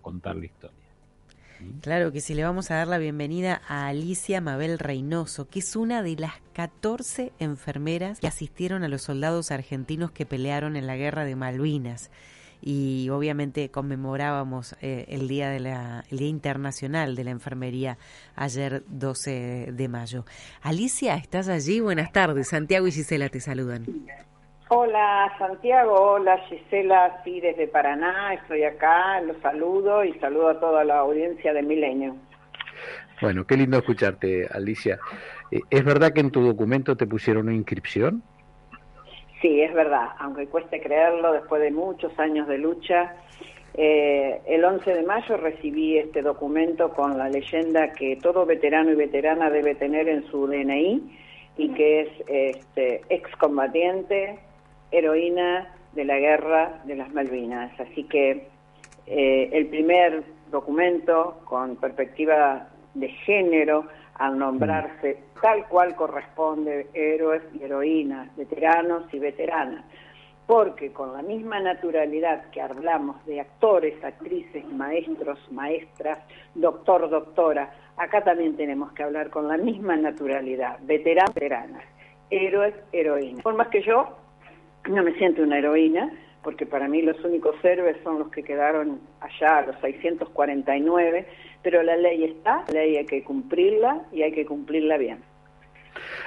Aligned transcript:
contar 0.00 0.36
la 0.36 0.46
historia. 0.46 0.84
Claro 1.80 2.12
que 2.12 2.20
sí, 2.20 2.34
le 2.34 2.44
vamos 2.44 2.70
a 2.70 2.76
dar 2.76 2.88
la 2.88 2.98
bienvenida 2.98 3.62
a 3.68 3.88
Alicia 3.88 4.40
Mabel 4.40 4.78
Reynoso, 4.78 5.48
que 5.48 5.60
es 5.60 5.76
una 5.76 6.02
de 6.02 6.16
las 6.16 6.34
14 6.52 7.32
enfermeras 7.38 8.20
que 8.20 8.26
asistieron 8.26 8.82
a 8.84 8.88
los 8.88 9.02
soldados 9.02 9.50
argentinos 9.50 10.10
que 10.10 10.26
pelearon 10.26 10.76
en 10.76 10.86
la 10.86 10.96
guerra 10.96 11.24
de 11.24 11.36
Malvinas. 11.36 12.10
Y 12.60 13.10
obviamente 13.10 13.70
conmemorábamos 13.70 14.74
eh, 14.80 15.04
el 15.08 15.28
día 15.28 15.50
de 15.50 15.60
la, 15.60 16.04
el 16.10 16.18
día 16.18 16.28
internacional 16.28 17.14
de 17.14 17.24
la 17.24 17.30
enfermería 17.30 17.98
ayer 18.36 18.82
12 18.88 19.72
de 19.72 19.88
mayo. 19.88 20.24
Alicia, 20.62 21.16
estás 21.16 21.48
allí. 21.48 21.80
Buenas 21.80 22.10
tardes. 22.10 22.48
Santiago 22.48 22.86
y 22.86 22.92
Gisela 22.92 23.28
te 23.28 23.40
saludan. 23.40 23.84
Hola 24.68 25.30
Santiago, 25.38 25.92
hola 25.92 26.38
Gisela, 26.48 27.20
sí 27.22 27.38
desde 27.38 27.68
Paraná, 27.68 28.32
estoy 28.32 28.64
acá, 28.64 29.20
los 29.20 29.36
saludo 29.42 30.02
y 30.04 30.14
saludo 30.14 30.48
a 30.48 30.58
toda 30.58 30.84
la 30.84 31.00
audiencia 31.00 31.52
de 31.52 31.62
Milenio. 31.62 32.16
Bueno, 33.20 33.46
qué 33.46 33.58
lindo 33.58 33.76
escucharte, 33.76 34.48
Alicia. 34.50 34.98
Eh, 35.50 35.60
¿Es 35.68 35.84
verdad 35.84 36.12
que 36.14 36.20
en 36.20 36.30
tu 36.30 36.40
documento 36.40 36.96
te 36.96 37.06
pusieron 37.06 37.48
una 37.48 37.54
inscripción? 37.54 38.22
Sí, 39.42 39.60
es 39.60 39.74
verdad, 39.74 40.08
aunque 40.18 40.46
cueste 40.46 40.80
creerlo, 40.80 41.32
después 41.32 41.60
de 41.60 41.70
muchos 41.70 42.18
años 42.18 42.48
de 42.48 42.56
lucha, 42.56 43.16
eh, 43.74 44.40
el 44.46 44.64
11 44.64 44.94
de 44.94 45.02
mayo 45.02 45.36
recibí 45.36 45.98
este 45.98 46.22
documento 46.22 46.94
con 46.94 47.18
la 47.18 47.28
leyenda 47.28 47.92
que 47.92 48.16
todo 48.16 48.46
veterano 48.46 48.90
y 48.92 48.94
veterana 48.94 49.50
debe 49.50 49.74
tener 49.74 50.08
en 50.08 50.26
su 50.30 50.46
DNI 50.46 51.02
y 51.58 51.68
que 51.74 52.00
es 52.00 52.08
este, 52.26 53.02
excombatiente, 53.10 54.38
heroína 54.96 55.68
de 55.92 56.04
la 56.04 56.18
guerra 56.18 56.80
de 56.84 56.96
las 56.96 57.12
Malvinas. 57.12 57.78
Así 57.80 58.04
que 58.04 58.48
eh, 59.06 59.50
el 59.52 59.66
primer 59.66 60.24
documento 60.50 61.40
con 61.44 61.76
perspectiva 61.76 62.68
de 62.94 63.08
género, 63.08 63.86
al 64.14 64.38
nombrarse 64.38 65.18
tal 65.42 65.66
cual 65.66 65.94
corresponde 65.96 66.86
héroes 66.94 67.42
y 67.52 67.64
heroínas, 67.64 68.34
veteranos 68.36 69.12
y 69.12 69.18
veteranas, 69.18 69.84
porque 70.46 70.92
con 70.92 71.12
la 71.12 71.22
misma 71.22 71.60
naturalidad 71.60 72.48
que 72.50 72.62
hablamos 72.62 73.24
de 73.26 73.40
actores, 73.40 74.02
actrices, 74.04 74.64
maestros, 74.72 75.38
maestras, 75.50 76.18
doctor, 76.54 77.10
doctora, 77.10 77.74
acá 77.96 78.22
también 78.22 78.56
tenemos 78.56 78.92
que 78.92 79.02
hablar 79.02 79.30
con 79.30 79.48
la 79.48 79.56
misma 79.56 79.96
naturalidad, 79.96 80.78
veteranos, 80.82 81.34
veteranas, 81.34 81.84
héroes, 82.30 82.74
heroínas. 82.92 83.42
Por 83.42 83.54
más 83.54 83.68
que 83.68 83.82
yo 83.82 84.23
no 84.88 85.02
me 85.02 85.14
siento 85.14 85.42
una 85.42 85.58
heroína, 85.58 86.10
porque 86.42 86.66
para 86.66 86.88
mí 86.88 87.02
los 87.02 87.22
únicos 87.24 87.56
héroes 87.64 87.96
son 88.04 88.18
los 88.18 88.30
que 88.30 88.42
quedaron 88.42 89.00
allá, 89.20 89.62
los 89.62 89.76
649, 89.80 91.26
pero 91.62 91.82
la 91.82 91.96
ley 91.96 92.24
está, 92.24 92.64
la 92.68 92.80
ley 92.80 92.96
hay 92.96 93.06
que 93.06 93.24
cumplirla 93.24 94.02
y 94.12 94.22
hay 94.22 94.32
que 94.32 94.44
cumplirla 94.44 94.98
bien. 94.98 95.22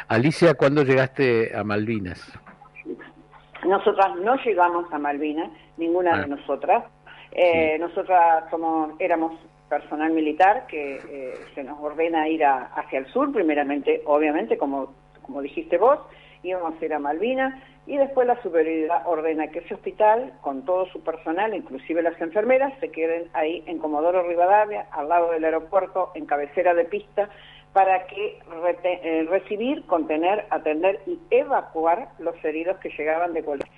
Alicia, 0.08 0.56
¿cuándo 0.56 0.84
llegaste 0.84 1.56
a 1.56 1.64
Malvinas? 1.64 2.32
Nosotras 3.66 4.16
no 4.18 4.36
llegamos 4.44 4.92
a 4.92 4.98
Malvinas, 4.98 5.52
ninguna 5.78 6.18
de 6.18 6.24
ah. 6.24 6.28
nosotras. 6.28 6.84
Eh, 7.32 7.78
Nosotras 7.80 8.46
somos, 8.50 8.94
éramos 9.00 9.34
personal 9.70 10.12
militar 10.12 10.66
que 10.68 10.96
eh, 10.96 11.34
se 11.54 11.64
nos 11.64 11.78
ordena 11.80 12.28
ir 12.30 12.44
hacia 12.46 13.00
el 13.00 13.06
sur, 13.08 13.32
primeramente, 13.34 14.02
obviamente, 14.06 14.58
como, 14.58 14.94
como 15.22 15.42
dijiste 15.42 15.78
vos, 15.78 16.00
íbamos 16.42 16.82
a 16.82 16.86
ir 16.86 16.94
a 16.94 17.00
Malvinas 17.00 17.54
y 17.88 17.96
después 17.98 18.28
la 18.28 18.42
superioridad 18.44 19.08
ordena 19.08 19.48
que 19.48 19.60
ese 19.60 19.74
hospital, 19.74 20.34
con 20.42 20.66
todo 20.66 20.86
su 20.88 21.02
personal, 21.02 21.56
inclusive 21.56 22.02
las 22.02 22.20
enfermeras, 22.20 22.74
se 22.82 22.92
queden 22.92 23.30
ahí 23.34 23.64
en 23.66 23.80
Comodoro 23.80 24.28
Rivadavia, 24.28 24.88
al 24.92 25.08
lado 25.08 25.32
del 25.32 25.46
aeropuerto, 25.46 26.12
en 26.14 26.26
cabecera 26.26 26.74
de 26.74 26.84
pista, 26.84 27.30
para 27.72 28.06
que 28.08 28.40
eh, 28.84 29.26
recibir, 29.30 29.86
contener, 29.86 30.46
atender 30.50 31.00
y 31.06 31.18
evacuar 31.30 32.10
los 32.20 32.36
heridos 32.44 32.78
que 32.80 32.90
llegaban 32.90 33.34
de 33.34 33.44
Colombia. 33.44 33.72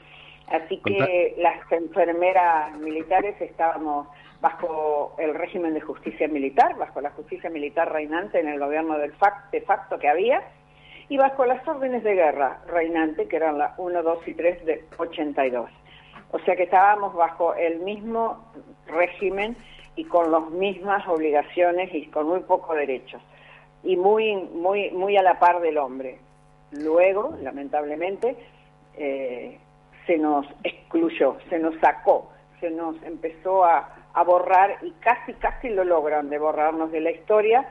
Así 0.47 0.81
que 0.83 1.35
las 1.37 1.71
enfermeras 1.71 2.75
militares 2.79 3.39
estábamos 3.39 4.07
bajo 4.41 5.15
el 5.19 5.35
régimen 5.35 5.75
de 5.75 5.81
justicia 5.81 6.27
militar, 6.27 6.75
bajo 6.77 7.01
la 7.01 7.11
justicia 7.11 7.51
militar 7.51 7.91
reinante 7.91 8.39
en 8.39 8.47
el 8.47 8.59
gobierno 8.59 8.97
del 8.97 9.13
de 9.51 9.61
facto 9.61 9.99
que 9.99 10.09
había, 10.09 10.41
y 11.09 11.17
bajo 11.17 11.43
las 11.45 11.67
órdenes 11.67 12.03
de 12.03 12.13
guerra 12.13 12.59
reinante, 12.67 13.27
que 13.27 13.35
eran 13.35 13.57
la 13.57 13.73
1, 13.77 14.03
2 14.03 14.27
y 14.27 14.33
3 14.35 14.65
de 14.65 14.85
82. 14.97 15.69
O 16.31 16.39
sea 16.39 16.55
que 16.55 16.63
estábamos 16.63 17.15
bajo 17.15 17.55
el 17.55 17.79
mismo 17.79 18.45
régimen 18.85 19.57
y 19.95 20.05
con 20.05 20.31
las 20.31 20.47
mismas 20.51 21.05
obligaciones 21.07 21.93
y 21.93 22.05
con 22.07 22.27
muy 22.27 22.41
pocos 22.41 22.75
derechos 22.75 23.21
y 23.83 23.95
muy 23.95 24.35
muy 24.35 24.91
muy 24.91 25.17
a 25.17 25.23
la 25.23 25.39
par 25.39 25.59
del 25.61 25.79
hombre. 25.79 26.19
Luego, 26.71 27.35
lamentablemente, 27.41 28.35
eh, 28.95 29.57
se 30.05 30.17
nos 30.17 30.45
excluyó, 30.63 31.37
se 31.49 31.57
nos 31.57 31.75
sacó, 31.79 32.31
se 32.59 32.69
nos 32.69 33.01
empezó 33.01 33.65
a, 33.65 33.95
a 34.13 34.23
borrar 34.23 34.77
y 34.83 34.91
casi 34.99 35.33
casi 35.33 35.69
lo 35.69 35.83
logran 35.83 36.29
de 36.29 36.37
borrarnos 36.37 36.91
de 36.91 37.01
la 37.01 37.09
historia 37.09 37.67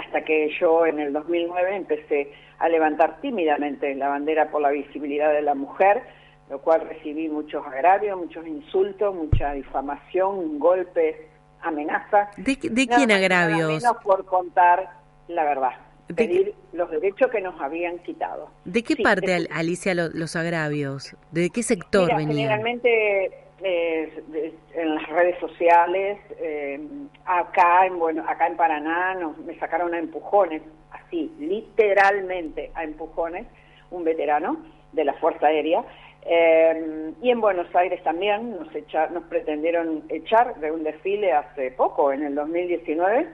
hasta 0.00 0.24
que 0.24 0.50
yo 0.58 0.86
en 0.86 0.98
el 0.98 1.12
2009 1.12 1.76
empecé 1.76 2.32
a 2.58 2.68
levantar 2.68 3.20
tímidamente 3.20 3.94
la 3.94 4.08
bandera 4.08 4.50
por 4.50 4.62
la 4.62 4.70
visibilidad 4.70 5.32
de 5.32 5.42
la 5.42 5.54
mujer, 5.54 6.02
lo 6.48 6.60
cual 6.60 6.82
recibí 6.88 7.28
muchos 7.28 7.66
agravios, 7.66 8.18
muchos 8.18 8.46
insultos, 8.46 9.14
mucha 9.14 9.52
difamación, 9.52 10.58
golpes, 10.58 11.16
amenazas. 11.62 12.28
¿De, 12.36 12.56
quién 12.56 13.10
agravios? 13.10 13.82
menos 13.82 13.96
por 14.02 14.24
contar 14.24 14.90
la 15.28 15.44
verdad, 15.44 15.72
pedir 16.14 16.54
los 16.72 16.90
derechos 16.90 17.30
que 17.30 17.40
nos 17.40 17.60
habían 17.60 17.98
quitado. 17.98 18.50
¿De 18.64 18.82
qué 18.82 18.96
parte, 18.96 19.48
Alicia, 19.52 19.94
los, 19.94 20.36
agravios? 20.36 21.14
¿De 21.30 21.50
qué 21.50 21.62
sector 21.62 22.06
Mira, 22.06 22.16
venían? 22.16 22.36
Generalmente 22.36 23.49
eh, 23.62 24.54
en 24.74 24.94
las 24.94 25.08
redes 25.08 25.38
sociales, 25.38 26.18
eh, 26.38 26.80
acá 27.24 27.86
en 27.86 27.98
bueno, 27.98 28.24
acá 28.26 28.46
en 28.46 28.56
Paraná 28.56 29.14
nos, 29.14 29.38
me 29.38 29.58
sacaron 29.58 29.94
a 29.94 29.98
empujones, 29.98 30.62
así, 30.90 31.32
literalmente 31.38 32.70
a 32.74 32.84
empujones, 32.84 33.46
un 33.90 34.04
veterano 34.04 34.58
de 34.92 35.04
la 35.04 35.14
Fuerza 35.14 35.48
Aérea. 35.48 35.84
Eh, 36.22 37.12
y 37.22 37.30
en 37.30 37.40
Buenos 37.40 37.74
Aires 37.74 38.02
también 38.02 38.58
nos, 38.58 38.68
nos 39.12 39.24
pretendieron 39.24 40.04
echar 40.08 40.54
de 40.56 40.70
un 40.70 40.82
desfile 40.82 41.32
hace 41.32 41.70
poco, 41.72 42.12
en 42.12 42.22
el 42.22 42.34
2019, 42.34 43.26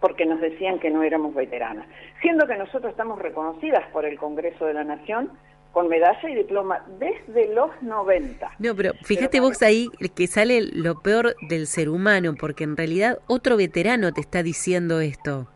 porque 0.00 0.26
nos 0.26 0.40
decían 0.40 0.78
que 0.78 0.90
no 0.90 1.02
éramos 1.02 1.34
veteranas, 1.34 1.86
siendo 2.20 2.46
que 2.46 2.56
nosotros 2.56 2.90
estamos 2.90 3.18
reconocidas 3.18 3.84
por 3.92 4.04
el 4.04 4.18
Congreso 4.18 4.66
de 4.66 4.74
la 4.74 4.84
Nación 4.84 5.30
con 5.72 5.88
medalla 5.88 6.28
y 6.28 6.34
diploma 6.34 6.84
desde 6.98 7.54
los 7.54 7.70
90. 7.82 8.50
No, 8.58 8.74
pero 8.74 8.94
fíjate 9.04 9.40
vos 9.40 9.62
ahí 9.62 9.88
que 10.14 10.26
sale 10.26 10.62
lo 10.62 11.00
peor 11.00 11.36
del 11.48 11.66
ser 11.66 11.88
humano, 11.88 12.34
porque 12.38 12.64
en 12.64 12.76
realidad 12.76 13.18
otro 13.26 13.56
veterano 13.56 14.12
te 14.12 14.20
está 14.20 14.42
diciendo 14.42 15.00
esto. 15.00 15.46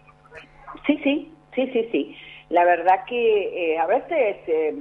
Sí, 0.87 0.99
sí, 1.03 1.33
sí, 1.55 1.71
sí, 1.73 1.89
sí. 1.91 2.17
La 2.51 2.65
verdad 2.65 3.05
que 3.09 3.73
eh, 3.73 3.79
a 3.79 3.87
veces, 3.87 4.37
eh, 4.47 4.75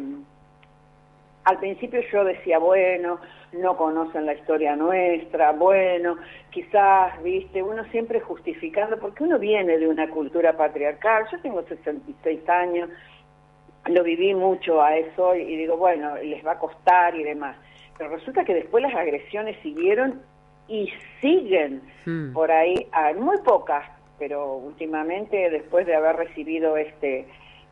al 1.46 1.60
principio 1.60 2.02
yo 2.12 2.24
decía, 2.26 2.60
bueno, 2.60 3.20
no 3.54 3.78
conocen 3.78 4.26
la 4.26 4.34
historia 4.34 4.76
nuestra, 4.76 5.52
bueno, 5.52 6.18
quizás, 6.52 7.22
viste, 7.24 7.64
uno 7.64 7.84
siempre 7.92 8.20
justificando, 8.20 9.00
porque 9.00 9.24
uno 9.24 9.40
viene 9.40 9.78
de 9.78 9.88
una 9.88 10.10
cultura 10.10 10.56
patriarcal, 10.56 11.26
yo 11.32 11.40
tengo 11.42 11.64
66 11.64 12.48
años, 12.50 12.90
lo 13.88 14.04
viví 14.04 14.34
mucho 14.34 14.82
a 14.82 14.96
eso 14.98 15.36
y, 15.36 15.58
digo, 15.58 15.78
bueno, 15.78 16.16
les 16.18 16.46
va 16.46 16.54
a 16.54 16.60
costar 16.60 17.16
y 17.16 17.24
demás. 17.24 17.58
Pero 17.98 18.16
resulta 18.16 18.46
que 18.46 18.54
después 18.54 18.84
las 18.84 18.96
agresiones 18.96 19.58
siguieron 19.62 20.22
y 20.68 20.90
siguen 21.20 21.82
hmm. 22.06 22.34
por 22.34 22.52
ahí, 22.52 22.88
muy 23.18 23.38
pocas, 23.40 23.86
pero 24.20 24.56
últimamente 24.56 25.50
después 25.50 25.86
de 25.86 25.96
haber 25.96 26.16
recibido 26.16 26.78
este 26.78 27.28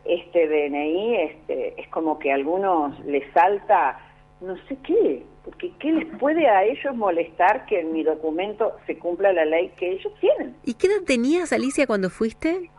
este 0.06 0.48
DNI, 0.48 1.16
este 1.18 1.82
es 1.82 1.88
como 1.90 2.20
que 2.20 2.32
a 2.32 2.36
algunos 2.36 2.98
les 3.06 3.32
salta 3.34 4.00
no 4.42 4.56
sé 4.68 4.78
qué, 4.84 5.24
porque 5.44 5.72
¿qué 5.80 5.92
les 5.92 6.18
puede 6.18 6.48
a 6.48 6.64
ellos 6.64 6.96
molestar 6.96 7.66
que 7.66 7.82
en 7.82 7.92
mi 7.92 8.04
documento 8.04 8.74
se 8.88 8.98
cumpla 8.98 9.34
la 9.34 9.46
ley 9.46 9.72
que 9.78 9.92
ellos 9.92 10.14
tienen? 10.20 10.56
¿Y 10.64 10.76
qué 10.76 10.88
edad 10.88 11.04
tenías, 11.06 11.52
Alicia, 11.52 11.86
cuando 11.86 12.10
fuiste? 12.10 12.70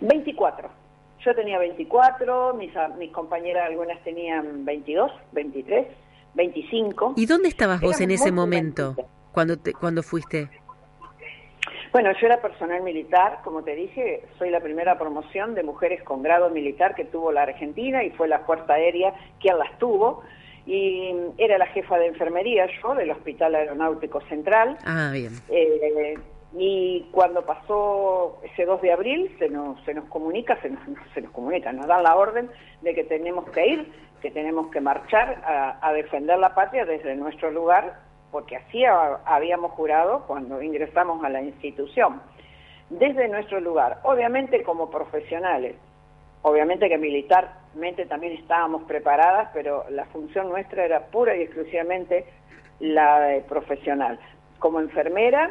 24. 0.00 0.77
Yo 1.28 1.34
tenía 1.34 1.58
24, 1.58 2.54
mis, 2.54 2.72
mis 2.96 3.12
compañeras 3.12 3.66
algunas 3.66 4.02
tenían 4.02 4.64
22, 4.64 5.12
23, 5.32 5.86
25. 6.32 7.12
¿Y 7.18 7.26
dónde 7.26 7.50
estabas 7.50 7.82
vos 7.82 8.00
en 8.00 8.10
ese 8.12 8.32
momento, 8.32 8.96
cuando, 9.30 9.58
te, 9.58 9.74
cuando 9.74 10.02
fuiste? 10.02 10.48
Bueno, 11.92 12.10
yo 12.18 12.26
era 12.26 12.40
personal 12.40 12.80
militar, 12.80 13.40
como 13.44 13.62
te 13.62 13.74
dije, 13.74 14.24
soy 14.38 14.48
la 14.48 14.60
primera 14.60 14.98
promoción 14.98 15.54
de 15.54 15.64
mujeres 15.64 16.02
con 16.02 16.22
grado 16.22 16.48
militar 16.48 16.94
que 16.94 17.04
tuvo 17.04 17.30
la 17.30 17.42
Argentina 17.42 18.02
y 18.02 18.10
fue 18.12 18.26
la 18.26 18.38
Fuerza 18.38 18.72
Aérea 18.72 19.12
quien 19.38 19.58
las 19.58 19.78
tuvo. 19.78 20.22
y 20.64 21.14
era 21.36 21.58
la 21.58 21.66
jefa 21.66 21.98
de 21.98 22.06
enfermería 22.06 22.66
yo 22.80 22.94
del 22.94 23.10
Hospital 23.10 23.54
Aeronáutico 23.54 24.22
Central. 24.30 24.78
Ah, 24.86 25.10
bien. 25.12 25.32
Eh, 25.50 26.14
y 26.52 27.06
cuando 27.12 27.44
pasó 27.44 28.40
ese 28.42 28.64
2 28.64 28.80
de 28.80 28.92
abril 28.92 29.34
se 29.38 29.48
nos, 29.50 29.82
se 29.84 29.92
nos 29.92 30.06
comunica, 30.06 30.60
se 30.62 30.70
nos, 30.70 30.80
se 31.12 31.20
nos 31.20 31.30
comunica, 31.32 31.72
nos 31.72 31.86
dan 31.86 32.02
la 32.02 32.16
orden 32.16 32.50
de 32.80 32.94
que 32.94 33.04
tenemos 33.04 33.50
que 33.50 33.66
ir, 33.66 33.92
que 34.22 34.30
tenemos 34.30 34.70
que 34.70 34.80
marchar 34.80 35.42
a, 35.80 35.92
defender 35.92 36.38
la 36.38 36.54
patria 36.54 36.84
desde 36.84 37.14
nuestro 37.16 37.50
lugar, 37.50 37.98
porque 38.30 38.56
así 38.56 38.82
habíamos 38.84 39.72
jurado 39.72 40.24
cuando 40.26 40.62
ingresamos 40.62 41.22
a 41.24 41.28
la 41.28 41.42
institución, 41.42 42.20
desde 42.90 43.28
nuestro 43.28 43.60
lugar, 43.60 43.98
obviamente 44.02 44.62
como 44.62 44.90
profesionales, 44.90 45.76
obviamente 46.42 46.88
que 46.88 46.98
militarmente 46.98 48.06
también 48.06 48.32
estábamos 48.32 48.84
preparadas, 48.84 49.50
pero 49.52 49.84
la 49.90 50.06
función 50.06 50.48
nuestra 50.48 50.84
era 50.84 51.06
pura 51.06 51.36
y 51.36 51.42
exclusivamente 51.42 52.24
la 52.80 53.20
de 53.20 53.40
profesional. 53.42 54.18
Como 54.58 54.80
enfermera, 54.80 55.50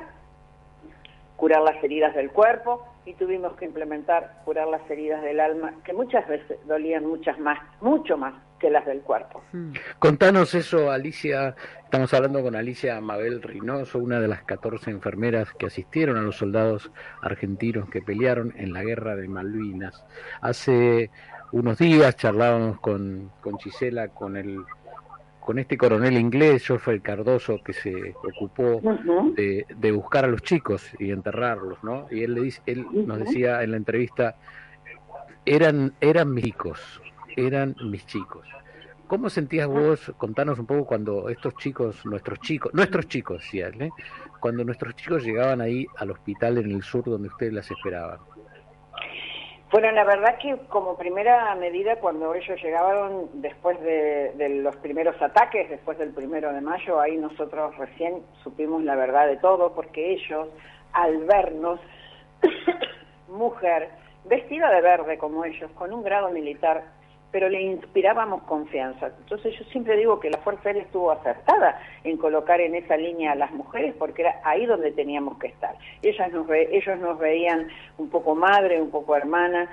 curar 1.37 1.61
las 1.61 1.81
heridas 1.83 2.13
del 2.15 2.31
cuerpo 2.31 2.85
y 3.05 3.13
tuvimos 3.13 3.55
que 3.55 3.65
implementar 3.65 4.41
curar 4.43 4.67
las 4.67 4.81
heridas 4.89 5.21
del 5.21 5.39
alma, 5.39 5.73
que 5.85 5.93
muchas 5.93 6.27
veces 6.27 6.57
dolían 6.65 7.05
muchas 7.05 7.39
más, 7.39 7.59
mucho 7.79 8.17
más 8.17 8.33
que 8.59 8.69
las 8.69 8.85
del 8.85 9.01
cuerpo. 9.01 9.41
Hmm. 9.53 9.71
Contanos 9.99 10.53
eso, 10.55 10.91
Alicia. 10.91 11.55
Estamos 11.83 12.13
hablando 12.13 12.41
con 12.41 12.55
Alicia 12.55 12.99
Mabel 12.99 13.41
Reynoso, 13.41 13.99
una 13.99 14.19
de 14.19 14.27
las 14.27 14.43
14 14.43 14.91
enfermeras 14.91 15.53
que 15.53 15.67
asistieron 15.67 16.17
a 16.17 16.21
los 16.21 16.37
soldados 16.37 16.91
argentinos 17.21 17.89
que 17.89 18.01
pelearon 18.01 18.53
en 18.57 18.73
la 18.73 18.83
guerra 18.83 19.15
de 19.15 19.27
Malvinas. 19.27 20.03
Hace 20.41 21.11
unos 21.51 21.77
días 21.77 22.17
charlábamos 22.17 22.79
con, 22.81 23.31
con 23.41 23.57
Gisela, 23.57 24.09
con 24.09 24.35
el 24.35 24.57
con 25.47 25.59
este 25.59 25.77
coronel 25.77 26.17
inglés, 26.17 26.67
Geoffrey 26.67 26.99
Cardoso, 26.99 27.63
que 27.63 27.71
se 27.71 28.13
ocupó 28.21 28.81
de, 29.33 29.91
buscar 29.93 30.25
a 30.25 30.27
los 30.27 30.41
chicos 30.41 30.83
y 30.99 31.09
enterrarlos, 31.11 31.81
¿no? 31.85 32.05
Y 32.11 32.23
él 32.23 32.33
le 32.33 32.41
dice, 32.41 32.61
él 32.65 32.85
nos 33.05 33.19
decía 33.19 33.63
en 33.63 33.71
la 33.71 33.77
entrevista, 33.77 34.35
eran, 35.45 35.93
eran 36.01 36.33
mis 36.33 36.43
chicos, 36.43 37.01
eran 37.37 37.77
mis 37.89 38.05
chicos. 38.05 38.45
¿Cómo 39.07 39.29
sentías 39.29 39.67
vos, 39.69 40.11
contanos 40.17 40.59
un 40.59 40.65
poco 40.65 40.85
cuando 40.85 41.29
estos 41.29 41.55
chicos, 41.55 42.05
nuestros 42.05 42.41
chicos, 42.41 42.73
nuestros 42.73 43.07
chicos, 43.07 43.41
decía 43.41 43.69
¿eh? 43.69 43.89
cuando 44.41 44.65
nuestros 44.65 44.97
chicos 44.97 45.23
llegaban 45.23 45.61
ahí 45.61 45.87
al 45.95 46.11
hospital 46.11 46.57
en 46.57 46.71
el 46.71 46.83
sur 46.83 47.05
donde 47.05 47.29
ustedes 47.29 47.53
las 47.53 47.71
esperaban? 47.71 48.19
Bueno, 49.69 49.91
la 49.91 50.05
verdad 50.05 50.37
que 50.37 50.55
como 50.69 50.95
primera 50.95 51.53
medida 51.55 51.97
cuando 51.97 52.33
ellos 52.33 52.61
llegaban 52.63 53.27
después 53.33 53.77
de, 53.81 54.61
los 54.63 54.75
primeros 54.77 55.21
ataques, 55.21 55.69
después 55.69 55.97
del 55.97 56.13
primero 56.13 56.53
de 56.53 56.61
mayo, 56.61 57.01
ahí 57.01 57.17
nosotros 57.17 57.75
recién 57.77 58.23
supimos 58.43 58.81
la 58.83 58.95
verdad 58.95 59.27
de 59.27 59.35
todo, 59.35 59.73
porque 59.73 60.13
ellos, 60.13 60.47
al 60.93 61.17
vernos, 61.25 61.81
mujer, 63.27 63.89
vestida 64.23 64.71
de 64.71 64.81
verde 64.81 65.17
como 65.17 65.43
ellos, 65.43 65.69
con 65.71 65.93
un 65.93 66.01
grado 66.01 66.29
militar 66.29 66.85
pero 67.31 67.49
le 67.49 67.61
inspirábamos 67.61 68.43
confianza. 68.43 69.07
Entonces 69.07 69.57
yo 69.57 69.65
siempre 69.65 69.97
digo 69.97 70.19
que 70.19 70.29
la 70.29 70.37
Fuerza 70.39 70.69
Aérea 70.69 70.83
estuvo 70.83 71.11
acertada 71.11 71.79
en 72.03 72.17
colocar 72.17 72.61
en 72.61 72.75
esa 72.75 72.97
línea 72.97 73.33
a 73.33 73.35
las 73.35 73.51
mujeres 73.51 73.93
porque 73.97 74.21
era 74.23 74.39
ahí 74.43 74.65
donde 74.65 74.91
teníamos 74.91 75.37
que 75.37 75.47
estar. 75.47 75.75
Ellas 76.01 76.31
nos 76.31 76.49
ellos 76.49 76.99
nos 76.99 77.19
veían 77.19 77.67
un 77.97 78.09
poco 78.09 78.35
madre, 78.35 78.81
un 78.81 78.91
poco 78.91 79.15
hermana. 79.15 79.69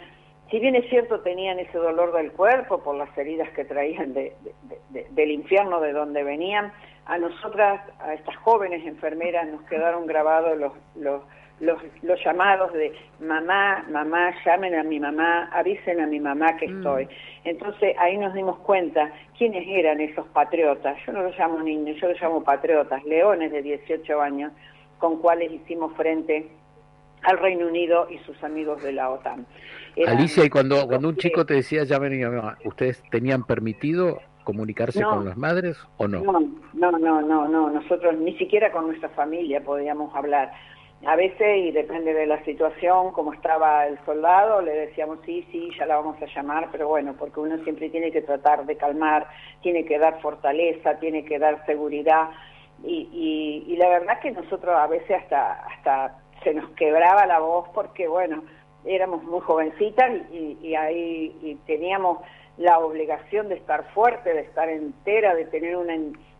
Si 0.50 0.58
bien 0.58 0.74
es 0.74 0.88
cierto 0.90 1.20
tenían 1.20 1.58
ese 1.58 1.78
dolor 1.78 2.12
del 2.12 2.32
cuerpo 2.32 2.82
por 2.82 2.96
las 2.96 3.16
heridas 3.16 3.48
que 3.50 3.64
traían 3.64 4.12
del 4.12 5.30
infierno 5.30 5.80
de 5.80 5.92
donde 5.92 6.22
venían, 6.22 6.72
a 7.06 7.18
nosotras, 7.18 7.82
a 8.00 8.14
estas 8.14 8.36
jóvenes 8.36 8.86
enfermeras, 8.86 9.46
nos 9.48 9.62
quedaron 9.62 10.06
grabados 10.06 10.56
los, 10.58 10.72
los 10.96 11.22
los, 11.60 11.78
los 12.02 12.22
llamados 12.24 12.72
de 12.72 12.92
mamá, 13.20 13.84
mamá, 13.90 14.34
llamen 14.44 14.74
a 14.74 14.82
mi 14.82 14.98
mamá, 14.98 15.48
avisen 15.52 16.00
a 16.00 16.06
mi 16.06 16.20
mamá 16.20 16.56
que 16.56 16.68
mm. 16.68 16.76
estoy. 16.78 17.08
Entonces 17.44 17.96
ahí 17.98 18.18
nos 18.18 18.34
dimos 18.34 18.58
cuenta 18.58 19.10
quiénes 19.38 19.64
eran 19.68 20.00
esos 20.00 20.26
patriotas. 20.28 20.96
Yo 21.06 21.12
no 21.12 21.22
los 21.22 21.38
llamo 21.38 21.60
niños, 21.60 21.96
yo 22.00 22.08
los 22.08 22.20
llamo 22.20 22.42
patriotas, 22.42 23.04
leones 23.04 23.52
de 23.52 23.62
18 23.62 24.20
años, 24.20 24.52
con 24.98 25.20
cuales 25.20 25.52
hicimos 25.52 25.94
frente 25.96 26.48
al 27.22 27.38
Reino 27.38 27.66
Unido 27.66 28.06
y 28.10 28.18
sus 28.18 28.42
amigos 28.44 28.82
de 28.82 28.92
la 28.92 29.10
OTAN. 29.10 29.46
Alicia, 30.06 30.44
y 30.44 30.50
cuando, 30.50 30.86
cuando 30.86 31.08
un 31.08 31.16
chico 31.16 31.46
te 31.46 31.54
decía 31.54 31.84
llamen 31.84 32.12
a 32.12 32.28
mi 32.28 32.36
mamá, 32.36 32.58
¿ustedes 32.64 33.02
tenían 33.10 33.44
permitido 33.44 34.18
comunicarse 34.42 35.02
con 35.02 35.24
las 35.24 35.36
madres 35.36 35.78
o 35.96 36.06
no? 36.06 36.20
No, 36.20 36.40
no, 36.74 36.98
no, 36.98 37.22
no, 37.22 37.48
no, 37.48 37.70
nosotros 37.70 38.18
ni 38.18 38.36
siquiera 38.36 38.70
con 38.70 38.86
nuestra 38.86 39.08
familia 39.10 39.62
podíamos 39.62 40.14
hablar 40.14 40.52
a 41.06 41.16
veces, 41.16 41.58
y 41.58 41.70
depende 41.70 42.14
de 42.14 42.26
la 42.26 42.42
situación, 42.44 43.12
como 43.12 43.32
estaba 43.32 43.86
el 43.86 43.98
soldado, 44.04 44.62
le 44.62 44.72
decíamos 44.72 45.18
sí, 45.24 45.46
sí, 45.50 45.70
ya 45.78 45.86
la 45.86 45.96
vamos 45.96 46.20
a 46.22 46.26
llamar, 46.26 46.68
pero 46.72 46.88
bueno, 46.88 47.14
porque 47.18 47.40
uno 47.40 47.58
siempre 47.64 47.90
tiene 47.90 48.10
que 48.10 48.22
tratar 48.22 48.66
de 48.66 48.76
calmar, 48.76 49.26
tiene 49.62 49.84
que 49.84 49.98
dar 49.98 50.20
fortaleza, 50.20 50.98
tiene 50.98 51.24
que 51.24 51.38
dar 51.38 51.64
seguridad, 51.66 52.30
y, 52.82 53.64
y, 53.66 53.76
la 53.76 53.88
verdad 53.88 54.20
que 54.20 54.30
nosotros 54.30 54.74
a 54.76 54.86
veces 54.86 55.22
hasta, 55.22 55.52
hasta 55.64 56.18
se 56.42 56.52
nos 56.52 56.68
quebraba 56.70 57.24
la 57.24 57.38
voz 57.38 57.68
porque, 57.72 58.06
bueno, 58.08 58.42
éramos 58.84 59.22
muy 59.22 59.40
jovencitas 59.40 60.10
y, 60.30 60.58
y 60.60 60.74
ahí 60.74 61.34
y 61.42 61.54
teníamos 61.66 62.18
la 62.56 62.78
obligación 62.78 63.48
de 63.48 63.56
estar 63.56 63.84
fuerte, 63.92 64.32
de 64.32 64.40
estar 64.40 64.68
entera, 64.68 65.34
de 65.34 65.46
tener 65.46 65.76
una, 65.76 65.94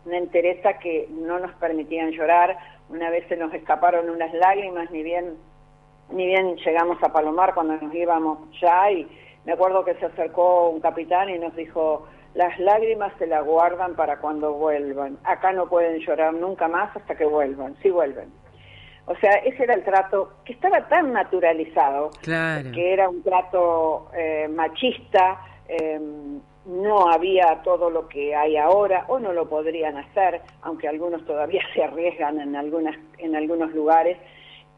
una 0.05 0.17
entereza 0.17 0.79
que 0.79 1.07
no 1.11 1.39
nos 1.39 1.51
permitían 1.55 2.11
llorar, 2.11 2.57
una 2.89 3.09
vez 3.09 3.27
se 3.27 3.35
nos 3.35 3.53
escaparon 3.53 4.09
unas 4.09 4.33
lágrimas, 4.33 4.89
ni 4.91 5.03
bien, 5.03 5.35
ni 6.11 6.25
bien 6.25 6.55
llegamos 6.57 7.01
a 7.03 7.11
Palomar 7.11 7.53
cuando 7.53 7.75
nos 7.75 7.93
íbamos 7.93 8.39
ya 8.61 8.91
y 8.91 9.07
me 9.45 9.53
acuerdo 9.53 9.83
que 9.83 9.95
se 9.95 10.05
acercó 10.05 10.69
un 10.69 10.79
capitán 10.79 11.29
y 11.29 11.37
nos 11.37 11.55
dijo, 11.55 12.07
las 12.33 12.57
lágrimas 12.59 13.13
se 13.17 13.27
las 13.27 13.45
guardan 13.45 13.95
para 13.95 14.17
cuando 14.17 14.53
vuelvan, 14.53 15.17
acá 15.23 15.51
no 15.51 15.67
pueden 15.67 15.99
llorar 15.99 16.33
nunca 16.33 16.67
más 16.67 16.95
hasta 16.95 17.15
que 17.15 17.25
vuelvan, 17.25 17.75
sí 17.81 17.89
vuelven. 17.89 18.31
O 19.07 19.15
sea, 19.17 19.33
ese 19.45 19.63
era 19.63 19.75
el 19.75 19.83
trato 19.83 20.33
que 20.43 20.53
estaba 20.53 20.87
tan 20.87 21.13
naturalizado, 21.13 22.09
que 22.23 22.93
era 22.93 23.07
un 23.07 23.21
trato 23.21 24.09
eh, 24.17 24.47
machista, 24.47 25.39
eh, 25.67 25.99
no 26.65 27.09
había 27.09 27.61
todo 27.63 27.89
lo 27.89 28.07
que 28.07 28.35
hay 28.35 28.57
ahora 28.57 29.05
o 29.07 29.19
no 29.19 29.33
lo 29.33 29.47
podrían 29.47 29.97
hacer, 29.97 30.41
aunque 30.61 30.87
algunos 30.87 31.25
todavía 31.25 31.61
se 31.73 31.83
arriesgan 31.83 32.39
en, 32.39 32.55
algunas, 32.55 32.95
en 33.17 33.35
algunos 33.35 33.73
lugares. 33.73 34.17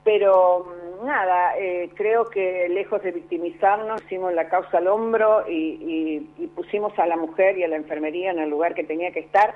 Pero 0.04 0.66
mm, 0.66 1.06
nada, 1.06 1.58
eh, 1.58 1.90
creo 1.96 2.26
que 2.26 2.68
lejos 2.70 3.02
de 3.04 3.12
victimizarnos, 3.12 4.04
hicimos 4.04 4.34
la 4.34 4.50
causa 4.50 4.78
al 4.78 4.88
hombro 4.88 5.46
y, 5.50 6.20
pusimos 6.56 6.98
a 6.98 7.06
la 7.06 7.18
mujer 7.18 7.58
y 7.58 7.64
a 7.64 7.68
la 7.68 7.76
enfermería 7.76 8.32
en 8.32 8.40
el 8.40 8.50
lugar 8.50 8.74
que 8.74 8.84
tenía 8.84 9.12
que 9.12 9.20
estar 9.20 9.54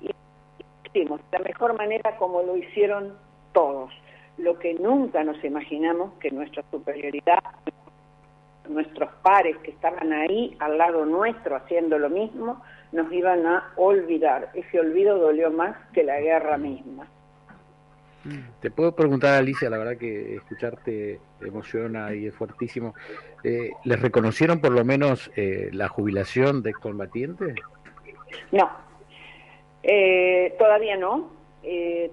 y 0.00 0.10
hicimos 0.86 1.20
la 1.32 1.40
mejor 1.40 1.76
manera 1.76 2.16
como 2.16 2.42
lo 2.42 2.56
hicieron 2.56 3.16
todos. 3.52 3.92
Lo 4.38 4.58
que 4.58 4.74
nunca 4.74 5.22
nos 5.24 5.42
imaginamos 5.44 6.12
que 6.20 6.30
nuestra 6.30 6.62
superioridad 6.70 7.42
nuestros 8.70 9.10
pares 9.22 9.56
que 9.58 9.70
estaban 9.70 10.12
ahí 10.12 10.56
al 10.58 10.78
lado 10.78 11.04
nuestro 11.04 11.56
haciendo 11.56 11.98
lo 11.98 12.08
mismo, 12.08 12.62
nos 12.92 13.12
iban 13.12 13.46
a 13.46 13.72
olvidar. 13.76 14.50
Ese 14.54 14.80
olvido 14.80 15.18
dolió 15.18 15.50
más 15.50 15.76
que 15.92 16.02
la 16.02 16.20
guerra 16.20 16.56
misma. 16.56 17.06
Te 18.60 18.70
puedo 18.70 18.94
preguntar, 18.94 19.38
Alicia, 19.38 19.70
la 19.70 19.78
verdad 19.78 19.96
que 19.96 20.34
escucharte 20.36 21.20
emociona 21.40 22.14
y 22.14 22.26
es 22.26 22.34
fuertísimo. 22.34 22.94
Eh, 23.42 23.70
¿Les 23.84 24.00
reconocieron 24.00 24.60
por 24.60 24.72
lo 24.72 24.84
menos 24.84 25.30
eh, 25.36 25.70
la 25.72 25.88
jubilación 25.88 26.62
de 26.62 26.74
combatiente? 26.74 27.54
No, 28.52 28.70
eh, 29.82 30.54
todavía 30.58 30.96
no. 30.96 31.30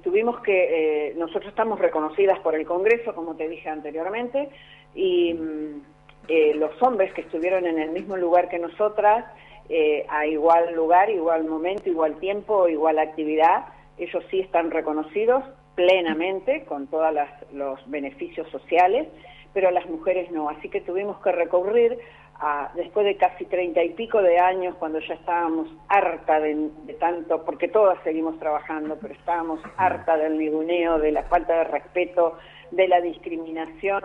tuvimos 0.01 0.39
que, 0.41 1.13
nosotros 1.17 1.47
estamos 1.49 1.77
reconocidas 1.79 2.39
por 2.39 2.55
el 2.55 2.65
Congreso, 2.65 3.13
como 3.13 3.35
te 3.35 3.49
dije 3.49 3.69
anteriormente, 3.69 4.49
y 4.95 5.33
mm, 5.33 5.81
eh, 6.27 6.53
los 6.55 6.71
hombres 6.81 7.13
que 7.13 7.21
estuvieron 7.21 7.65
en 7.65 7.79
el 7.79 7.91
mismo 7.91 8.17
lugar 8.17 8.49
que 8.49 8.59
nosotras, 8.59 9.25
eh, 9.69 10.05
a 10.09 10.25
igual 10.25 10.73
lugar, 10.75 11.09
igual 11.09 11.45
momento, 11.45 11.89
igual 11.89 12.15
tiempo, 12.19 12.67
igual 12.67 12.99
actividad, 12.99 13.65
ellos 13.97 14.23
sí 14.29 14.39
están 14.39 14.71
reconocidos 14.71 15.43
plenamente 15.75 16.65
con 16.65 16.87
todos 16.87 17.13
los 17.53 17.79
beneficios 17.89 18.49
sociales, 18.49 19.07
pero 19.53 19.71
las 19.71 19.87
mujeres 19.87 20.31
no. 20.31 20.49
Así 20.49 20.69
que 20.69 20.81
tuvimos 20.81 21.21
que 21.21 21.31
recurrir 21.31 21.97
a, 22.39 22.71
después 22.75 23.05
de 23.05 23.15
casi 23.17 23.45
treinta 23.45 23.83
y 23.83 23.89
pico 23.89 24.21
de 24.21 24.39
años, 24.39 24.75
cuando 24.79 24.99
ya 24.99 25.13
estábamos 25.13 25.67
harta 25.87 26.39
de, 26.39 26.69
tanto, 26.99 27.43
porque 27.45 27.67
todas 27.67 27.97
seguimos 28.03 28.37
trabajando, 28.39 28.97
pero 29.01 29.13
estábamos 29.13 29.59
harta 29.77 30.17
del 30.17 30.35
miguneo, 30.35 30.99
de 30.99 31.11
la 31.11 31.23
falta 31.23 31.59
de 31.59 31.63
respeto, 31.65 32.37
de 32.71 32.87
la 32.87 33.01
discriminación, 33.01 34.03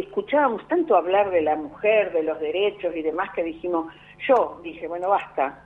escuchábamos 0.00 0.66
tanto 0.68 0.96
hablar 0.96 1.30
de 1.30 1.42
la 1.42 1.56
mujer, 1.56 2.12
de 2.12 2.22
los 2.22 2.40
derechos 2.40 2.94
y 2.96 3.02
demás, 3.02 3.30
que 3.34 3.42
dijimos, 3.42 3.92
yo 4.26 4.60
dije, 4.62 4.88
bueno, 4.88 5.10
basta, 5.10 5.64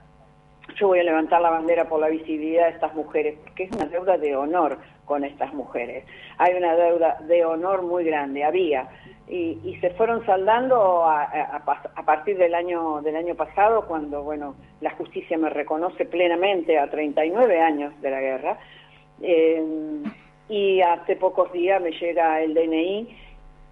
yo 0.74 0.88
voy 0.88 0.98
a 0.98 1.04
levantar 1.04 1.40
la 1.40 1.50
bandera 1.50 1.88
por 1.88 2.00
la 2.00 2.08
visibilidad 2.08 2.64
de 2.64 2.72
estas 2.72 2.94
mujeres, 2.94 3.38
que 3.54 3.64
es 3.64 3.72
una 3.72 3.86
deuda 3.86 4.18
de 4.18 4.34
honor 4.36 4.78
con 5.04 5.24
estas 5.24 5.54
mujeres. 5.54 6.04
Hay 6.38 6.54
una 6.54 6.74
deuda 6.74 7.18
de 7.20 7.44
honor 7.44 7.82
muy 7.82 8.04
grande, 8.04 8.44
había, 8.44 8.88
y, 9.28 9.76
se 9.80 9.90
fueron 9.90 10.24
saldando 10.24 11.04
a, 11.04 11.62
partir 12.04 12.38
del 12.38 12.54
año 12.54 13.02
del 13.02 13.16
año 13.16 13.34
pasado, 13.34 13.86
cuando 13.86 14.22
bueno 14.22 14.54
la 14.80 14.90
justicia 14.90 15.36
me 15.36 15.50
reconoce 15.50 16.04
plenamente 16.04 16.78
a 16.78 16.88
39 16.88 17.60
años 17.60 18.00
de 18.00 18.10
la 18.10 18.20
guerra, 18.20 18.58
eh, 19.22 19.64
y 20.48 20.80
hace 20.80 21.16
pocos 21.16 21.52
días 21.52 21.82
me 21.82 21.90
llega 21.90 22.40
el 22.40 22.54
DNI 22.54 23.25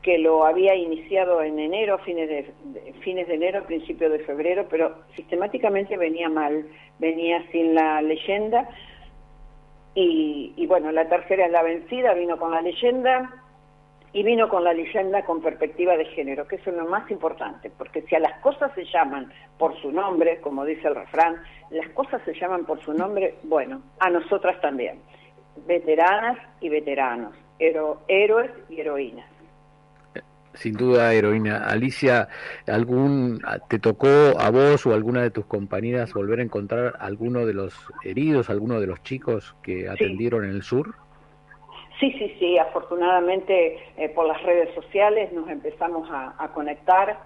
que 0.05 0.19
lo 0.19 0.45
había 0.45 0.75
iniciado 0.75 1.43
en 1.43 1.59
enero, 1.59 1.97
fines 2.01 2.29
de, 2.29 2.93
fines 3.01 3.27
de 3.27 3.37
enero, 3.37 3.65
principio 3.65 4.11
de 4.11 4.19
febrero, 4.19 4.67
pero 4.69 4.95
sistemáticamente 5.17 5.97
venía 5.97 6.29
mal, 6.29 6.67
venía 6.99 7.43
sin 7.51 7.75
la 7.75 8.03
leyenda. 8.03 8.69
Y, 9.95 10.53
y 10.57 10.67
bueno, 10.67 10.93
la 10.93 11.09
tercera 11.09 11.47
es 11.47 11.53
la 11.53 11.63
vencida, 11.63 12.13
vino 12.13 12.37
con 12.37 12.51
la 12.51 12.61
leyenda 12.61 13.33
y 14.13 14.23
vino 14.23 14.47
con 14.51 14.63
la 14.63 14.75
leyenda 14.75 15.25
con 15.25 15.41
perspectiva 15.41 15.97
de 15.97 16.05
género, 16.05 16.47
que 16.47 16.57
eso 16.57 16.69
es 16.69 16.77
lo 16.77 16.85
más 16.85 17.11
importante, 17.11 17.71
porque 17.71 18.03
si 18.03 18.15
a 18.15 18.21
las 18.21 18.39
cosas 18.41 18.73
se 18.75 18.85
llaman 18.85 19.33
por 19.59 19.75
su 19.81 19.91
nombre, 19.91 20.39
como 20.43 20.67
dice 20.67 20.87
el 20.87 20.97
refrán, 20.97 21.43
las 21.71 21.89
cosas 21.91 22.21
se 22.27 22.35
llaman 22.35 22.67
por 22.67 22.79
su 22.85 22.93
nombre, 22.93 23.37
bueno, 23.45 23.81
a 24.01 24.11
nosotras 24.11 24.61
también, 24.61 25.01
veteranas 25.67 26.37
y 26.61 26.69
veteranos, 26.69 27.35
héroes 27.59 28.51
y 28.69 28.81
heroínas 28.81 29.34
sin 30.55 30.75
duda 30.75 31.13
heroína. 31.13 31.65
Alicia, 31.69 32.29
¿algún 32.67 33.41
te 33.69 33.79
tocó 33.79 34.09
a 34.39 34.51
vos 34.51 34.87
o 34.87 34.95
alguna 34.95 35.23
de 35.23 35.31
tus 35.31 35.47
compañeras 35.47 36.13
volver 36.15 36.41
a 36.41 36.43
encontrar 36.43 36.95
alguno 37.01 37.47
de 37.47 37.55
los 37.55 37.75
heridos, 38.05 38.51
alguno 38.51 38.81
de 38.81 38.87
los 38.87 39.03
chicos 39.03 39.55
que 39.63 39.89
atendieron 39.89 40.45
en 40.45 40.51
el 40.51 40.63
sur? 40.63 40.95
Sí, 42.01 42.13
sí, 42.19 42.35
sí, 42.39 42.59
afortunadamente 42.59 43.79
eh, 43.97 44.09
por 44.09 44.27
las 44.27 44.43
redes 44.43 44.75
sociales 44.75 45.33
nos 45.33 45.49
empezamos 45.49 46.09
a, 46.11 46.49
conectar. 46.53 47.19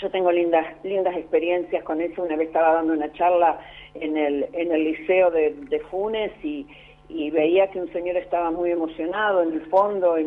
Yo 0.00 0.10
tengo 0.10 0.32
lindas 0.32 0.66
lindas 0.82 1.16
experiencias 1.16 1.84
con 1.84 2.00
eso. 2.00 2.22
Una 2.22 2.36
vez 2.36 2.48
estaba 2.48 2.74
dando 2.74 2.94
una 2.94 3.12
charla 3.12 3.60
en 3.94 4.16
el, 4.16 4.48
en 4.52 4.72
el 4.72 4.84
liceo 4.84 5.30
de, 5.30 5.54
de 5.68 5.80
Funes 5.80 6.32
y, 6.42 6.66
y 7.08 7.30
veía 7.30 7.70
que 7.70 7.80
un 7.80 7.92
señor 7.92 8.16
estaba 8.16 8.50
muy 8.50 8.70
emocionado 8.70 9.42
en 9.42 9.52
el 9.52 9.66
fondo 9.66 10.18
y 10.18 10.26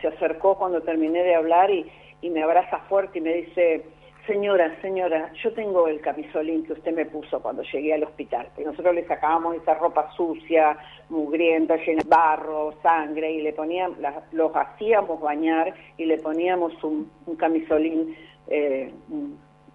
se 0.00 0.08
acercó 0.08 0.56
cuando 0.56 0.80
terminé 0.82 1.22
de 1.22 1.34
hablar 1.34 1.70
y, 1.70 1.90
me 2.22 2.42
abraza 2.42 2.78
fuerte 2.88 3.18
y 3.18 3.20
me 3.20 3.34
dice, 3.34 3.84
señora, 4.26 4.74
señora, 4.80 5.30
yo 5.42 5.52
tengo 5.52 5.86
el 5.88 6.00
camisolín 6.00 6.64
que 6.64 6.72
usted 6.72 6.94
me 6.94 7.04
puso 7.04 7.38
cuando 7.42 7.62
llegué 7.64 7.92
al 7.92 8.04
hospital. 8.04 8.48
Y 8.56 8.62
nosotros 8.62 8.94
le 8.94 9.06
sacábamos 9.06 9.56
esa 9.56 9.74
ropa 9.74 10.10
sucia, 10.16 10.74
mugrienta, 11.10 11.76
llena 11.76 12.02
de 12.02 12.08
barro, 12.08 12.72
sangre, 12.82 13.30
y 13.30 13.42
le 13.42 13.52
poníamos, 13.52 13.98
los 14.32 14.56
hacíamos 14.56 15.20
bañar 15.20 15.74
y 15.98 16.06
le 16.06 16.16
poníamos 16.16 16.72
un, 16.82 17.10
camisolín 17.36 18.16
eh, 18.48 18.90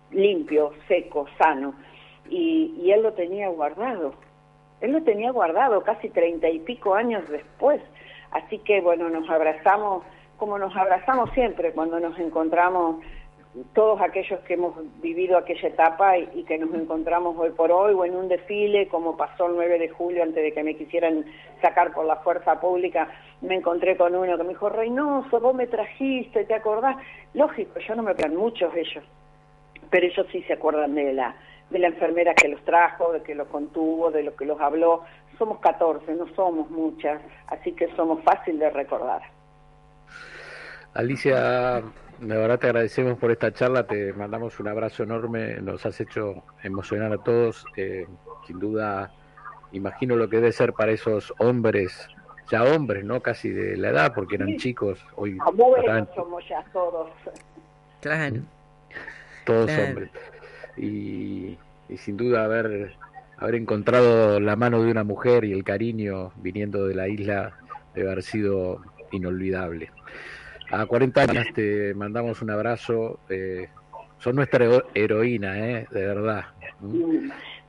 limpio, 0.09 0.71
seco, 0.87 1.27
sano. 1.37 1.75
y 2.31 2.89
él 2.89 3.03
lo 3.03 3.13
tenía 3.13 3.47
guardado 3.49 4.15
él 4.81 4.91
lo 4.91 5.03
tenía 5.03 5.31
guardado 5.31 5.81
casi 5.81 6.09
treinta 6.09 6.49
y 6.49 6.59
pico 6.59 6.95
años 6.95 7.27
después. 7.29 7.81
Así 8.31 8.59
que 8.59 8.81
bueno, 8.81 9.09
nos 9.09 9.29
abrazamos 9.29 10.03
como 10.37 10.57
nos 10.57 10.75
abrazamos 10.75 11.29
siempre 11.31 11.73
cuando 11.73 11.99
nos 11.99 12.17
encontramos 12.17 13.03
todos 13.73 13.99
aquellos 14.01 14.39
que 14.41 14.53
hemos 14.53 14.73
vivido 15.01 15.37
aquella 15.37 15.67
etapa 15.67 16.17
y, 16.17 16.43
que 16.43 16.57
nos 16.57 16.73
encontramos 16.73 17.35
hoy 17.37 17.49
por 17.49 17.71
hoy 17.71 17.93
o 17.93 18.05
en 18.05 18.15
un 18.15 18.27
desfile 18.27 18.87
como 18.87 19.17
pasó 19.17 19.47
el 19.47 19.55
9 19.55 19.79
de 19.79 19.89
julio 19.89 20.23
antes 20.23 20.41
de 20.41 20.53
que 20.53 20.63
me 20.63 20.75
quisieran 20.75 21.25
sacar 21.61 21.91
por 21.91 22.05
la 22.05 22.17
fuerza 22.17 22.59
pública, 22.59 23.09
me 23.41 23.55
encontré 23.55 23.97
con 23.97 24.15
uno 24.15 24.37
que 24.37 24.43
me 24.43 24.49
dijo, 24.49 24.69
Reynoso, 24.69 25.39
vos 25.39 25.55
me 25.55 25.67
trajiste, 25.67 26.45
¿te 26.45 26.53
acordás? 26.53 26.95
Lógico, 27.33 27.79
yo 27.79 27.95
no 27.95 28.03
me 28.03 28.11
acuerdo, 28.11 28.37
muchos 28.37 28.73
ellos, 28.75 29.03
pero 29.89 30.05
ellos 30.05 30.27
sí 30.31 30.43
se 30.43 30.53
acuerdan 30.53 30.93
de 30.93 31.13
la, 31.13 31.35
de 31.69 31.79
la 31.79 31.87
enfermera 31.87 32.33
que 32.33 32.47
los 32.47 32.63
trajo, 32.65 33.11
de 33.13 33.21
que 33.21 33.35
los 33.35 33.47
contuvo, 33.47 34.11
de 34.11 34.23
lo 34.23 34.35
que 34.35 34.45
los 34.45 34.59
habló. 34.59 35.03
Somos 35.37 35.59
14, 35.59 36.13
no 36.15 36.27
somos 36.35 36.69
muchas, 36.69 37.21
así 37.47 37.71
que 37.73 37.93
somos 37.95 38.23
fácil 38.23 38.59
de 38.59 38.69
recordar. 38.69 39.21
Alicia, 40.93 41.81
de 42.19 42.37
verdad 42.37 42.59
te 42.59 42.67
agradecemos 42.67 43.17
por 43.17 43.31
esta 43.31 43.53
charla, 43.53 43.85
te 43.85 44.11
mandamos 44.13 44.59
un 44.59 44.67
abrazo 44.67 45.03
enorme, 45.03 45.61
nos 45.61 45.85
has 45.85 45.99
hecho 46.01 46.43
emocionar 46.63 47.13
a 47.13 47.17
todos, 47.19 47.65
eh, 47.77 48.07
sin 48.47 48.59
duda 48.59 49.11
imagino 49.71 50.15
lo 50.15 50.27
que 50.27 50.37
debe 50.37 50.51
ser 50.51 50.73
para 50.73 50.91
esos 50.91 51.31
hombres, 51.37 52.09
ya 52.51 52.63
hombres, 52.63 53.05
¿no? 53.05 53.21
Casi 53.21 53.49
de 53.49 53.77
la 53.77 53.89
edad, 53.89 54.13
porque 54.15 54.35
eran 54.35 54.57
chicos, 54.57 55.05
hoy... 55.15 55.37
Como 55.37 55.75
somos 56.15 56.49
ya 56.49 56.65
todos. 56.73 57.11
Claro. 58.01 58.37
Todos 59.45 59.71
hombres 59.77 60.09
y, 60.79 61.57
sin 61.97 62.17
duda 62.17 62.45
haber, 62.45 62.93
haber 63.37 63.55
encontrado 63.55 64.39
la 64.39 64.55
mano 64.55 64.83
de 64.83 64.91
una 64.91 65.03
mujer 65.03 65.43
y 65.43 65.53
el 65.53 65.63
cariño 65.63 66.31
viniendo 66.37 66.87
de 66.87 66.95
la 66.95 67.07
isla 67.07 67.53
debe 67.93 68.11
haber 68.11 68.23
sido 68.23 68.81
inolvidable. 69.11 69.91
A 70.71 70.85
40 70.85 71.21
años 71.21 71.47
te 71.53 71.93
mandamos 71.95 72.41
un 72.41 72.51
abrazo. 72.51 73.19
Eh, 73.29 73.67
son 74.19 74.35
nuestra 74.35 74.65
heroína, 74.93 75.57
eh, 75.57 75.87
de 75.89 76.05
verdad. 76.05 76.45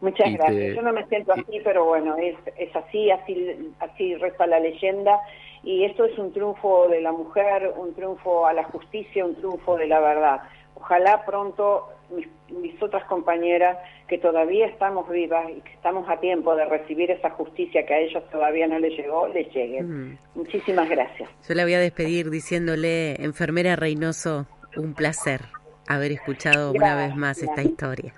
Muchas 0.01 0.33
gracias. 0.35 0.77
Yo 0.77 0.83
no 0.83 0.93
me 0.93 1.07
siento 1.07 1.33
así, 1.33 1.61
pero 1.65 1.85
bueno, 1.85 2.17
es, 2.17 2.37
es 2.57 2.75
así, 2.75 3.11
así, 3.11 3.73
así 3.81 4.15
resta 4.17 4.47
la 4.47 4.61
leyenda. 4.61 5.19
Y 5.63 5.85
esto 5.85 6.05
es 6.05 6.19
un 6.19 6.33
triunfo 6.33 6.89
de 6.89 7.01
la 7.01 7.13
mujer, 7.13 7.73
un 7.77 7.95
triunfo 7.95 8.47
a 8.47 8.53
la 8.53 8.65
justicia, 8.65 9.25
un 9.25 9.35
triunfo 9.35 9.77
de 9.77 9.87
la 9.87 10.01
verdad. 10.01 10.41
Ojalá 10.75 11.25
pronto 11.25 11.89
mis, 12.11 12.83
otras 12.83 13.05
compañeras 13.05 13.77
que 14.09 14.19
todavía 14.19 14.67
estamos 14.67 15.09
vivas 15.11 15.51
y 15.51 15.61
que 15.61 15.73
estamos 15.73 16.09
a 16.09 16.19
tiempo 16.19 16.57
de 16.57 16.65
recibir 16.65 17.11
esa 17.11 17.31
justicia 17.31 17.85
que 17.85 17.95
a 17.95 17.99
ellos 17.99 18.23
todavía 18.31 18.67
no 18.67 18.79
les 18.79 18.97
llegó, 18.97 19.29
les 19.29 19.53
llegue. 19.53 19.83
Mm. 19.83 20.19
Muchísimas 20.35 20.89
gracias. 20.89 21.29
Yo 21.47 21.55
la 21.55 21.65
voy 21.65 21.75
a 21.75 21.81
despedir 21.81 22.31
diciéndole, 22.31 23.23
enfermera 23.23 23.77
Reynoso, 23.77 24.47
un 24.77 24.95
placer 24.95 25.43
haber 25.87 26.13
escuchado 26.13 26.73
una 26.73 26.95
vez 26.95 27.15
más 27.17 27.43
esta 27.43 27.63
historia. 27.63 28.15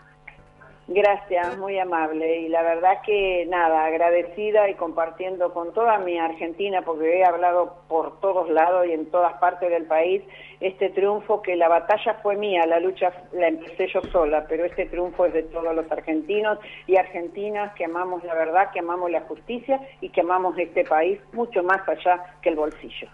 Gracias, 0.89 1.57
muy 1.59 1.79
amable. 1.79 2.41
Y 2.41 2.49
la 2.49 2.63
verdad 2.63 3.03
que 3.07 3.47
nada, 3.49 3.85
agradecida 3.85 4.69
y 4.69 4.75
compartiendo 4.75 5.53
con 5.55 5.73
toda 5.73 5.99
mi 5.99 6.19
Argentina, 6.19 6.83
porque 6.83 7.21
he 7.21 7.25
hablado 7.25 7.77
por 7.89 8.21
todos 8.21 8.51
lados 8.51 8.87
y 8.87 8.93
en 8.93 9.07
todas 9.07 9.35
partes 9.35 9.71
del 9.71 9.85
país, 9.85 10.23
este 10.61 10.91
triunfo 10.91 11.41
que 11.41 11.55
la 11.55 11.69
batalla 11.69 12.15
fue 12.23 12.37
mía, 12.37 12.67
la 12.67 12.81
lucha 12.81 13.13
la 13.33 13.49
empecé 13.49 13.89
yo 13.89 14.03
sola, 14.11 14.45
pero 14.49 14.65
este 14.65 14.87
triunfo 14.87 15.27
es 15.27 15.33
de 15.33 15.45
todos 15.45 15.75
los 15.75 15.91
argentinos 15.91 16.59
y 16.89 16.97
argentinas 16.97 17.73
que 17.75 17.85
amamos 17.85 18.25
la 18.25 18.35
verdad, 18.35 18.71
que 18.73 18.81
amamos 18.81 19.11
la 19.11 19.21
justicia 19.23 19.81
y 20.01 20.09
que 20.09 20.21
amamos 20.21 20.59
este 20.59 20.85
país 20.85 21.21
mucho 21.33 21.63
más 21.63 21.89
allá 21.89 22.37
que 22.43 22.49
el 22.49 22.57
bolsillo. 22.57 23.09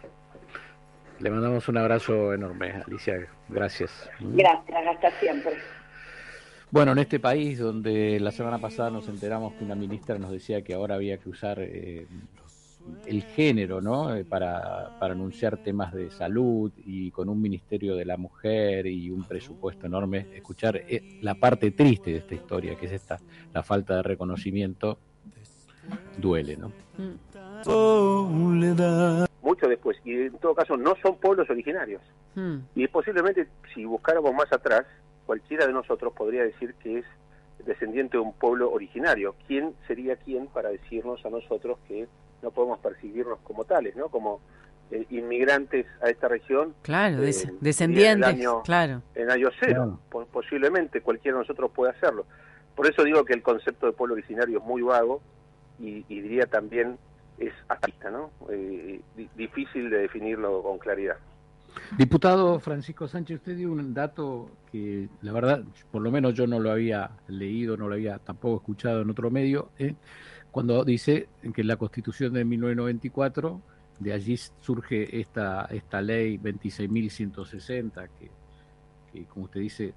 Le 1.21 1.31
mandamos 1.31 1.69
un 1.69 1.77
abrazo 1.77 2.33
enorme, 2.33 2.73
Alicia. 2.87 3.27
Gracias. 3.49 4.11
Gracias, 4.21 4.87
hasta 4.87 5.11
siempre. 5.13 5.53
Bueno, 6.71 6.93
en 6.93 6.99
este 6.99 7.19
país 7.19 7.59
donde 7.59 8.21
la 8.21 8.31
semana 8.31 8.59
pasada 8.59 8.91
nos 8.91 9.09
enteramos 9.09 9.55
que 9.55 9.65
una 9.65 9.75
ministra 9.75 10.19
nos 10.19 10.31
decía 10.31 10.63
que 10.63 10.75
ahora 10.75 10.97
había 10.97 11.17
que 11.17 11.31
usar 11.31 11.59
eh, 11.61 12.07
el 13.07 13.23
género, 13.23 13.81
¿no? 13.81 14.15
Eh, 14.15 14.27
para, 14.27 14.99
para 14.99 15.15
anunciar 15.15 15.57
temas 15.59 15.95
de 15.95 16.11
salud 16.11 16.71
y 16.85 17.11
con 17.11 17.31
un 17.31 17.41
ministerio 17.41 17.97
de 17.97 18.05
la 18.05 18.19
mujer 18.19 18.87
y 18.87 19.11
un 19.11 19.25
presupuesto 19.25 19.87
enorme, 19.87 20.27
escuchar 20.35 20.77
eh, 20.77 21.19
la 21.23 21.35
parte 21.35 21.71
triste 21.71 22.11
de 22.11 22.19
esta 22.19 22.35
historia, 22.35 22.77
que 22.77 22.85
es 22.85 22.93
esta, 22.93 23.19
la 23.55 23.63
falta 23.63 23.97
de 23.97 24.03
reconocimiento, 24.03 24.99
duele, 26.19 26.59
¿no? 26.59 26.71
Mucho 29.43 29.67
después, 29.69 29.97
y 30.05 30.13
en 30.13 30.39
todo 30.39 30.55
caso 30.55 30.77
no 30.77 30.95
son 31.03 31.17
pueblos 31.17 31.49
originarios. 31.49 32.03
Hmm. 32.35 32.59
Y 32.75 32.87
posiblemente, 32.89 33.49
si 33.75 33.87
buscáramos 33.87 34.35
más 34.35 34.53
atrás, 34.53 34.85
cualquiera 35.29 35.67
de 35.67 35.75
nosotros 35.75 36.15
podría 36.15 36.43
decir 36.43 36.73
que 36.83 37.01
es 37.01 37.05
descendiente 37.67 38.17
de 38.17 38.23
un 38.23 38.33
pueblo 38.33 38.73
originario. 38.73 39.35
¿Quién 39.47 39.75
sería 39.87 40.17
quién 40.17 40.47
para 40.47 40.71
decirnos 40.71 41.23
a 41.27 41.29
nosotros 41.29 41.79
que 41.87 42.09
no 42.43 42.51
podemos 42.51 42.79
percibirnos 42.79 43.39
como 43.41 43.67
tales, 43.67 43.95
¿no? 43.95 44.09
Como 44.09 44.41
eh, 44.91 45.05
inmigrantes 45.11 45.85
a 46.01 46.09
esta 46.09 46.29
región. 46.29 46.73
Claro, 46.81 47.23
eh, 47.23 47.35
descendientes, 47.61 48.39
claro. 48.65 49.03
En 49.15 49.31
año 49.31 49.51
cero, 49.61 50.01
posiblemente 50.33 51.03
cualquiera 51.03 51.37
de 51.37 51.43
nosotros 51.43 51.73
puede 51.75 51.93
hacerlo. 51.93 52.25
Por 52.75 52.87
eso 52.87 53.05
digo 53.05 53.23
que 53.27 53.35
el 53.35 53.43
concepto 53.43 53.85
de 53.85 53.93
pueblo 53.93 54.15
originario 54.15 54.61
es 54.61 54.65
muy 54.65 54.81
vago 54.81 55.21
y, 55.79 56.05
diría 56.05 56.47
también 56.47 56.97
es 57.37 57.53
atista, 57.69 58.11
¿no? 58.11 58.31
Eh, 58.49 59.03
difícil 59.37 59.91
de 59.91 59.99
definirlo 59.99 60.63
con 60.63 60.79
claridad. 60.79 61.19
Diputado 61.97 62.61
Francisco 62.61 63.09
Sánchez, 63.09 63.39
usted 63.39 63.57
dio 63.57 63.73
un 63.73 63.95
dato 63.95 64.51
que 64.71 65.09
la 65.23 65.33
verdad, 65.33 65.65
por 65.91 66.03
lo 66.03 66.11
menos 66.11 66.35
yo 66.35 66.47
no 66.47 66.61
lo 66.61 66.71
había 66.71 67.11
leído, 67.29 67.77
no 67.77 67.89
lo 67.89 67.95
había 67.95 68.19
tampoco 68.19 68.57
escuchado 68.57 69.03
en 69.03 69.11
otro 69.11 69.31
medio, 69.31 69.71
¿eh? 69.79 69.95
cuando 70.51 70.85
dice 70.85 71.29
que 71.55 71.65
la 71.65 71.77
Constitución 71.77 72.33
de 72.33 72.45
1994, 72.45 73.61
de 74.01 74.13
allí 74.13 74.37
surge 74.61 75.21
esta, 75.21 75.67
esta 75.67 76.01
ley 76.01 76.39
26.160, 76.39 78.09
que, 78.19 78.31
que 79.13 79.25
como 79.27 79.47
usted 79.47 79.61
dice, 79.61 79.95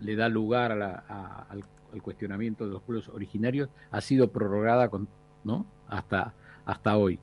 le 0.00 0.16
da 0.16 0.28
lugar 0.28 0.72
a 0.80 1.46
al, 1.48 1.64
cuestionamiento 2.02 2.66
de 2.66 2.72
los 2.72 2.82
pueblos 2.82 3.08
originarios, 3.08 3.68
ha 3.92 4.00
sido 4.00 4.32
prorrogada 4.32 4.88
con, 4.88 5.06
¿no? 5.44 5.64
hasta, 5.88 6.34
hasta 6.64 6.96
hoy. 6.96 7.20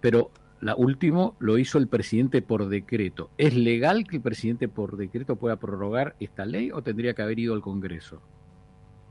Pero 0.00 0.30
la 0.62 0.76
último 0.76 1.34
lo 1.40 1.58
hizo 1.58 1.76
el 1.76 1.88
presidente 1.88 2.40
por 2.40 2.68
decreto. 2.68 3.30
¿Es 3.36 3.52
legal 3.52 4.06
que 4.08 4.16
el 4.16 4.22
presidente 4.22 4.68
por 4.68 4.96
decreto 4.96 5.34
pueda 5.34 5.56
prorrogar 5.56 6.14
esta 6.20 6.46
ley 6.46 6.70
o 6.70 6.82
tendría 6.82 7.14
que 7.14 7.22
haber 7.22 7.40
ido 7.40 7.52
al 7.52 7.60
Congreso? 7.60 8.22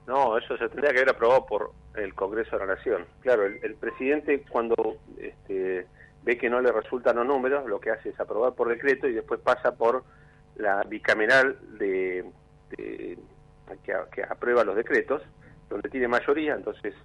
No, 0.08 0.38
eso 0.38 0.58
se 0.58 0.70
tendría 0.70 0.92
que 0.92 1.00
haber 1.00 1.10
aprobado 1.10 1.46
por 1.46 1.72
el 1.96 2.16
Congreso 2.16 2.58
de 2.58 2.66
la 2.66 2.76
Nación. 2.76 3.06
Claro, 3.20 3.46
el, 3.46 3.76
presidente 3.76 4.46
cuando 4.50 4.96
este, 5.18 5.88
ve 6.24 6.38
que 6.38 6.50
no 6.50 6.62
le 6.62 6.72
resultan 6.72 7.18
los 7.18 7.28
números, 7.28 7.68
lo 7.68 7.82
que 7.82 7.92
hace 7.92 8.10
es 8.10 8.20
aprobar 8.20 8.54
por 8.54 8.70
decreto 8.70 9.10
y 9.10 9.14
después 9.14 9.42
pasa 9.42 9.76
por 9.76 10.06
la 10.56 10.84
bicameral 10.84 11.58
de, 11.78 12.32
que, 12.78 13.18
que, 13.84 14.24
aprueba 14.24 14.64
los 14.64 14.78
decretos, 14.78 15.22
donde 15.70 15.90
tiene 15.90 16.08
mayoría, 16.08 16.56
entonces 16.56 16.96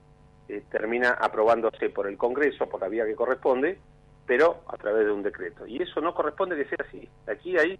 eh, 0.48 0.62
termina 0.70 1.10
aprobándose 1.10 1.90
por 1.90 2.06
el 2.06 2.16
Congreso, 2.16 2.68
por 2.68 2.80
la 2.80 2.88
vía 2.88 3.04
que 3.06 3.16
corresponde, 3.16 3.80
pero 4.26 4.62
a 4.68 4.76
través 4.76 5.06
de 5.06 5.12
un 5.12 5.22
decreto. 5.22 5.66
Y 5.66 5.82
eso 5.82 6.00
no 6.00 6.14
corresponde 6.14 6.56
que 6.56 6.64
sea 6.64 6.84
así. 6.86 7.08
Aquí 7.26 7.56
hay 7.56 7.78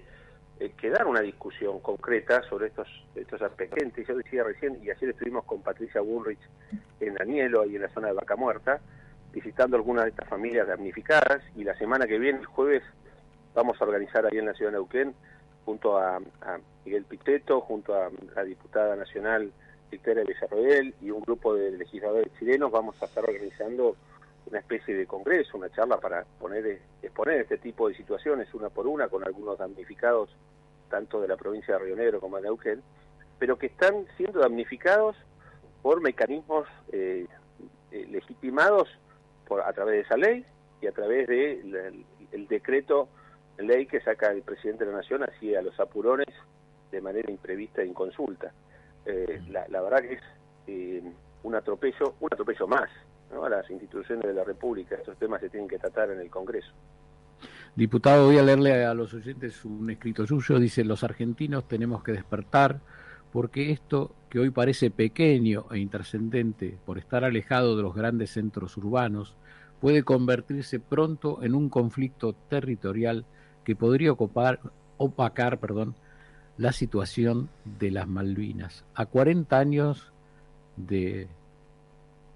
eh, 0.61 0.73
que 0.81 0.91
dar 0.91 1.07
una 1.07 1.21
discusión 1.21 1.81
concreta 1.81 2.43
sobre 2.49 2.69
estos, 2.69 2.89
estos 3.15 3.43
aspectos. 3.43 3.79
Yo 4.07 4.17
decía 4.17 4.45
recién, 4.45 4.79
y 4.83 4.91
ayer 4.91 5.11
estuvimos 5.11 5.45
con 5.45 5.63
Patricia 5.63 6.01
Bullrich 6.01 6.41
en 7.01 7.21
Anielo 7.21 7.67
y 7.67 7.77
en 7.77 7.83
la 7.83 7.89
zona 7.89 8.09
de 8.09 8.15
Vaca 8.15 8.37
Muerta, 8.37 8.81
visitando 9.33 9.77
algunas 9.77 10.05
de 10.05 10.11
estas 10.11 10.29
familias 10.29 10.67
damnificadas, 10.67 11.43
y 11.57 11.65
la 11.65 11.77
semana 11.77 12.07
que 12.07 12.19
viene, 12.19 12.39
el 12.39 12.47
jueves, 12.47 12.83
vamos 13.55 13.81
a 13.81 13.85
organizar 13.85 14.25
ahí 14.25 14.39
en 14.39 14.47
la 14.47 14.55
ciudad 14.55 14.71
de 14.71 14.79
Neuquén, 14.79 15.15
junto 15.67 15.99
a, 15.99 16.21
Miguel 16.85 17.05
Piteto, 17.05 17.61
junto 17.61 17.95
a 17.95 18.09
la 18.37 18.45
diputada 18.45 18.95
nacional 18.95 19.53
Victoria 19.91 20.23
Villarroel 20.25 20.95
y 21.03 21.11
un 21.11 21.21
grupo 21.21 21.55
de 21.55 21.73
legisladores 21.73 22.33
chilenos, 22.39 22.71
vamos 22.71 22.95
a 23.03 23.07
estar 23.07 23.25
organizando 23.25 23.97
una 24.47 24.61
especie 24.61 24.95
de 24.95 25.07
congreso, 25.07 25.57
una 25.57 25.71
charla 25.71 25.99
para 25.99 26.25
poner, 26.39 26.81
exponer 27.03 27.41
este 27.41 27.59
tipo 27.59 27.89
de 27.89 27.95
situaciones 27.95 28.53
una 28.55 28.69
por 28.71 28.87
una 28.87 29.09
con 29.09 29.25
algunos 29.27 29.59
damnificados 29.59 30.31
tanto 30.89 31.21
de 31.21 31.29
la 31.29 31.37
provincia 31.37 31.75
de 31.75 31.85
Río 31.85 31.97
Negro 31.97 32.21
como 32.21 32.37
de 32.37 32.43
Neuquén, 32.43 32.83
pero 33.39 33.59
que 33.59 33.67
están 33.67 34.07
siendo 34.17 34.41
damnificados 34.41 35.17
por 35.83 36.01
mecanismos 36.01 36.69
eh, 36.93 37.27
eh, 37.91 38.07
legitimados 38.11 38.89
por, 39.47 39.63
a 39.63 39.73
través 39.73 39.95
de 39.95 40.01
esa 40.01 40.17
ley 40.17 40.45
y 40.81 40.87
a 40.87 40.93
través 40.93 41.27
del 41.27 41.73
de 41.73 42.05
el 42.33 42.49
decreto 42.49 43.09
ley 43.59 43.87
que 43.87 44.01
saca 44.01 44.31
el 44.31 44.43
presidente 44.43 44.85
de 44.85 44.91
la 44.91 44.99
Nación 44.99 45.23
así 45.23 45.55
a 45.55 45.63
los 45.63 45.79
apurones 45.81 46.29
de 46.91 47.01
manera 47.01 47.31
imprevista 47.31 47.83
e 47.83 47.87
inconsulta. 47.87 48.53
Eh, 49.05 49.41
la, 49.49 49.81
verdad 49.81 50.03
que 50.03 50.15
es 50.15 51.05
un 51.43 51.55
atropello, 51.55 52.15
un 52.21 52.29
atropello 52.33 52.67
más 52.67 52.91
a 53.31 53.49
las 53.49 53.71
instituciones 53.71 54.27
de 54.27 54.35
la 54.35 54.45
República. 54.45 54.97
Estos 54.97 55.17
temas 55.17 55.41
se 55.41 55.49
tienen 55.49 55.69
que 55.69 55.79
tratar 55.79 56.11
en 56.11 56.21
el 56.21 56.31
Congreso. 56.31 56.73
Diputado, 57.75 58.27
voy 58.27 58.39
a 58.39 58.43
leerle 58.43 58.85
a 58.85 58.95
los 58.95 59.13
oyentes 59.13 59.65
un 59.65 59.91
escrito 59.91 60.27
suyo. 60.27 60.59
Dice, 60.59 60.85
los 60.85 61.05
argentinos 61.05 61.69
tenemos 61.69 62.03
que 62.03 62.13
despertar 62.13 62.81
porque 63.33 63.71
esto 63.71 64.15
que 64.31 64.39
hoy 64.39 64.51
parece 64.51 64.91
pequeño 64.91 65.67
e 65.71 65.79
intrascendente 65.79 66.79
por 66.87 66.97
estar 66.97 67.23
alejado 67.23 67.77
de 67.77 67.83
los 67.83 67.95
grandes 67.95 68.31
centros 68.31 68.77
urbanos, 68.79 69.37
puede 69.81 70.05
convertirse 70.05 70.81
pronto 70.81 71.43
en 71.43 71.55
un 71.55 71.69
conflicto 71.69 72.33
territorial 72.49 73.27
que 73.63 73.77
podría 73.77 74.13
ocupar, 74.13 74.61
opacar 74.97 75.59
perdón, 75.59 75.97
la 76.57 76.73
situación 76.73 77.51
de 77.79 77.91
las 77.91 78.09
Malvinas. 78.09 78.87
A 78.95 79.05
40 79.05 79.59
años 79.59 80.13
de 80.77 81.29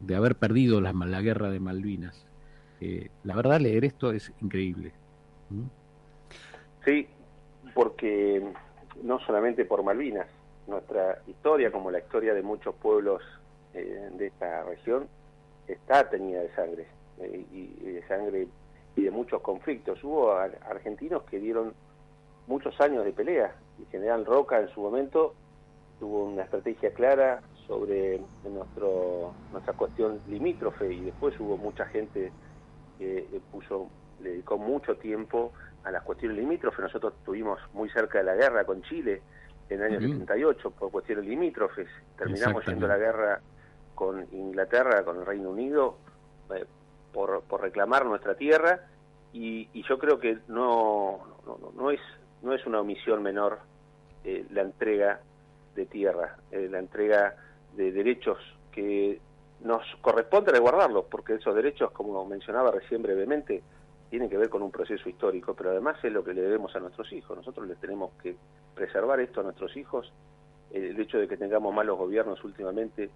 de 0.01 0.17
haber 0.17 0.37
perdido 0.37 0.81
la, 0.81 0.93
la 0.93 1.21
guerra 1.21 1.51
de 1.51 1.61
Malvinas. 1.61 2.27
Eh, 2.81 3.11
la 3.25 3.37
verdad, 3.37 3.61
leer 3.61 3.85
esto 3.85 4.13
es 4.13 4.33
increíble. 4.41 4.93
Sí, 6.85 7.07
porque 7.75 8.43
no 9.03 9.21
solamente 9.21 9.65
por 9.65 9.83
Malvinas, 9.83 10.27
nuestra 10.67 11.21
historia, 11.27 11.71
como 11.71 11.91
la 11.91 11.99
historia 11.99 12.33
de 12.33 12.43
muchos 12.43 12.75
pueblos 12.77 13.23
eh, 13.75 14.09
de 14.13 14.27
esta 14.27 14.65
región, 14.65 15.09
está 15.67 16.09
teñida 16.09 16.41
de 16.41 16.55
sangre, 16.55 16.87
eh, 17.19 17.45
y, 17.53 17.67
de 17.93 18.03
sangre 18.09 18.49
y 18.97 19.03
de 19.03 19.11
muchos 19.11 19.43
conflictos. 19.43 20.03
Hubo 20.03 20.33
argentinos 20.33 21.25
que 21.25 21.39
dieron 21.39 21.75
muchos 22.47 22.81
años 22.81 23.05
de 23.05 23.13
pelea, 23.13 23.55
y 23.79 23.85
General 23.91 24.25
Roca 24.25 24.61
en 24.61 24.69
su 24.69 24.81
momento 24.81 25.35
tuvo 25.99 26.25
una 26.25 26.45
estrategia 26.45 26.93
clara 26.95 27.43
sobre 27.71 28.21
nuestro, 28.43 29.33
nuestra 29.53 29.75
cuestión 29.75 30.21
limítrofe 30.27 30.93
y 30.93 31.03
después 31.03 31.39
hubo 31.39 31.57
mucha 31.57 31.87
gente 31.87 32.33
que 32.99 33.29
le 33.31 33.39
puso, 33.39 33.89
le 34.21 34.31
dedicó 34.31 34.59
mucho 34.59 34.97
tiempo 34.97 35.53
a 35.85 35.93
las 35.93 36.03
cuestiones 36.03 36.39
limítrofes. 36.39 36.81
Nosotros 36.81 37.15
estuvimos 37.17 37.61
muy 37.73 37.89
cerca 37.91 38.19
de 38.19 38.25
la 38.25 38.35
guerra 38.35 38.65
con 38.65 38.83
Chile 38.83 39.23
en 39.69 39.83
el 39.83 39.87
año 39.87 40.01
78 40.01 40.73
por 40.73 40.91
cuestiones 40.91 41.25
limítrofes. 41.27 41.87
Terminamos 42.19 42.67
yendo 42.67 42.87
a 42.87 42.89
la 42.89 42.99
guerra 42.99 43.41
con 43.95 44.27
Inglaterra, 44.33 45.05
con 45.05 45.19
el 45.19 45.27
Reino 45.27 45.51
Unido, 45.51 45.97
eh, 46.53 46.65
por, 47.13 47.43
por 47.43 47.61
reclamar 47.61 48.05
nuestra 48.05 48.35
tierra 48.35 48.81
y, 49.33 49.69
y 49.73 49.85
yo 49.89 49.97
creo 49.97 50.19
que 50.19 50.39
no, 50.49 51.21
no, 51.47 51.71
no, 51.77 51.91
es, 51.93 52.01
no 52.43 52.53
es 52.53 52.67
una 52.67 52.81
omisión 52.81 53.23
menor 53.23 53.61
eh, 54.25 54.45
la 54.51 54.63
entrega 54.63 55.21
de 55.77 55.87
tierra, 55.87 56.37
eh, 56.51 56.67
la 56.69 56.81
entrega 56.81 57.37
de 57.77 57.93
derechos 57.93 58.39
que 58.73 59.21
nos 59.63 59.83
corresponde 60.01 60.53
resguardarlos, 60.53 61.05
porque 61.11 61.35
esos 61.35 61.55
derechos, 61.55 61.91
como 61.93 62.25
mencionaba 62.25 62.71
recién 62.71 63.03
brevemente, 63.03 63.63
tienen 64.09 64.29
que 64.29 64.37
ver 64.37 64.49
con 64.49 64.63
un 64.63 64.71
proceso 64.71 65.09
histórico, 65.09 65.55
pero 65.55 65.71
además 65.71 65.97
es 66.03 66.13
lo 66.13 66.25
que 66.25 66.35
le 66.35 66.43
debemos 66.43 66.75
a 66.75 66.81
nuestros 66.81 67.13
hijos. 67.13 67.37
Nosotros 67.37 67.69
les 67.69 67.79
tenemos 67.79 68.11
que 68.23 68.35
preservar 68.75 69.21
esto 69.21 69.41
a 69.41 69.45
nuestros 69.45 69.77
hijos. 69.77 70.13
El 70.73 70.99
hecho 70.99 71.19
de 71.19 71.29
que 71.29 71.37
tengamos 71.37 71.75
malos 71.75 71.99
gobiernos 71.99 72.43
últimamente 72.43 73.11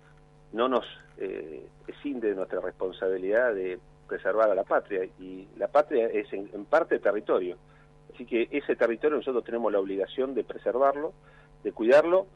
no 0.53 0.69
nos 0.69 0.85
eh, 1.19 1.67
escinde 1.87 2.29
de 2.29 2.35
nuestra 2.37 2.61
responsabilidad 2.61 3.55
de 3.55 3.79
preservar 4.07 4.51
a 4.51 4.55
la 4.55 4.65
patria, 4.65 5.05
y 5.19 5.49
la 5.57 5.67
patria 5.69 6.07
es 6.07 6.33
en, 6.33 6.49
en 6.53 6.65
parte 6.67 6.99
territorio. 6.99 7.57
Así 8.13 8.27
que 8.27 8.49
ese 8.53 8.77
territorio 8.77 9.17
nosotros 9.17 9.43
tenemos 9.45 9.73
la 9.73 9.81
obligación 9.81 10.35
de 10.35 10.45
preservarlo, 10.45 11.13
de 11.65 11.73
cuidarlo, 11.73 12.27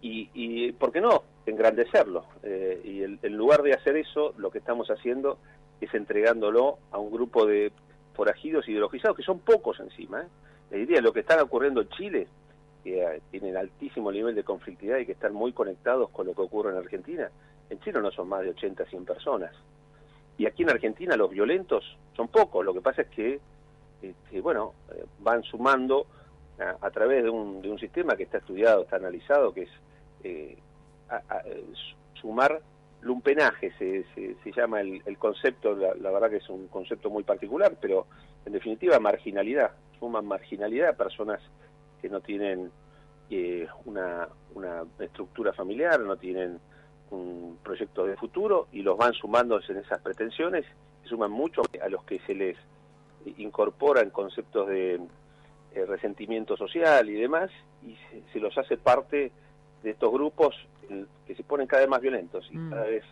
y, 0.00 0.30
y 0.34 0.72
¿por 0.72 0.92
qué 0.92 1.00
no?, 1.00 1.22
engrandecerlo. 1.46 2.24
Eh, 2.42 2.80
y 2.84 3.02
en 3.02 3.36
lugar 3.36 3.62
de 3.62 3.72
hacer 3.72 3.96
eso, 3.96 4.34
lo 4.36 4.50
que 4.50 4.58
estamos 4.58 4.88
haciendo 4.90 5.38
es 5.80 5.92
entregándolo 5.94 6.78
a 6.90 6.98
un 6.98 7.10
grupo 7.10 7.46
de 7.46 7.72
forajidos 8.14 8.68
ideologizados, 8.68 9.16
que 9.16 9.22
son 9.22 9.38
pocos 9.38 9.78
encima. 9.80 10.22
¿eh? 10.22 10.26
Le 10.70 10.78
diría, 10.78 11.00
lo 11.00 11.12
que 11.12 11.20
está 11.20 11.40
ocurriendo 11.42 11.80
en 11.82 11.88
Chile, 11.90 12.26
que 12.82 13.02
eh, 13.02 13.20
tienen 13.30 13.56
altísimo 13.56 14.10
nivel 14.10 14.34
de 14.34 14.42
conflictividad 14.42 14.98
y 14.98 15.06
que 15.06 15.12
están 15.12 15.34
muy 15.34 15.52
conectados 15.52 16.10
con 16.10 16.26
lo 16.26 16.34
que 16.34 16.42
ocurre 16.42 16.72
en 16.72 16.78
Argentina, 16.78 17.30
en 17.70 17.80
Chile 17.80 18.00
no 18.00 18.10
son 18.10 18.28
más 18.28 18.42
de 18.42 18.50
80, 18.50 18.84
100 18.86 19.04
personas. 19.04 19.52
Y 20.38 20.46
aquí 20.46 20.62
en 20.62 20.70
Argentina 20.70 21.16
los 21.16 21.30
violentos 21.30 21.96
son 22.14 22.28
pocos, 22.28 22.64
lo 22.64 22.74
que 22.74 22.80
pasa 22.80 23.02
es 23.02 23.08
que, 23.08 23.40
este, 24.02 24.40
bueno, 24.40 24.74
eh, 24.92 25.04
van 25.20 25.42
sumando 25.42 26.06
a, 26.58 26.90
través 26.90 27.22
de 27.22 27.28
un, 27.28 27.60
de 27.60 27.70
un 27.70 27.78
sistema 27.78 28.16
que 28.16 28.22
está 28.22 28.38
estudiado, 28.38 28.82
está 28.82 28.96
analizado, 28.96 29.52
que 29.52 29.64
es 29.64 29.70
eh, 30.24 30.56
a, 31.08 31.42
sumar 32.20 32.60
lumpenaje, 33.02 33.72
se, 33.78 34.04
se, 34.14 34.52
llama 34.52 34.80
el, 34.80 35.18
concepto, 35.18 35.76
la, 35.76 36.10
verdad 36.10 36.30
que 36.30 36.38
es 36.38 36.48
un 36.48 36.66
concepto 36.68 37.10
muy 37.10 37.22
particular, 37.22 37.76
pero 37.80 38.06
en 38.44 38.52
definitiva 38.52 38.98
marginalidad, 38.98 39.72
suman 40.00 40.26
marginalidad 40.26 40.90
a 40.90 40.96
personas 40.96 41.40
que 42.02 42.08
no 42.08 42.20
tienen 42.20 42.70
eh, 43.30 43.68
una, 43.84 44.28
una 44.54 44.82
estructura 44.98 45.52
familiar, 45.52 46.00
no 46.00 46.16
tienen 46.16 46.58
un 47.10 47.58
proyecto 47.62 48.04
de 48.04 48.16
futuro 48.16 48.66
y 48.72 48.82
los 48.82 48.96
van 48.96 49.12
sumando 49.12 49.60
en 49.68 49.76
esas 49.76 50.00
pretensiones, 50.00 50.64
suman 51.04 51.30
mucho 51.30 51.62
a 51.80 51.88
los 51.88 52.02
que 52.04 52.18
se 52.20 52.34
les 52.34 52.56
incorporan 53.36 54.10
conceptos 54.10 54.68
de 54.68 54.94
eh, 55.74 55.84
resentimiento 55.86 56.56
social 56.56 57.08
y 57.08 57.14
demás 57.14 57.50
y 57.84 57.96
se, 58.10 58.22
se 58.32 58.40
los 58.40 58.56
hace 58.58 58.76
parte 58.76 59.30
de 59.86 59.92
estos 59.92 60.12
grupos 60.12 60.56
que 61.26 61.34
se 61.36 61.44
ponen 61.44 61.68
cada 61.68 61.82
vez 61.82 61.88
más 61.88 62.00
violentos 62.00 62.48
y 62.50 62.58
mm. 62.58 62.70
cada 62.70 62.86
vez 62.86 63.04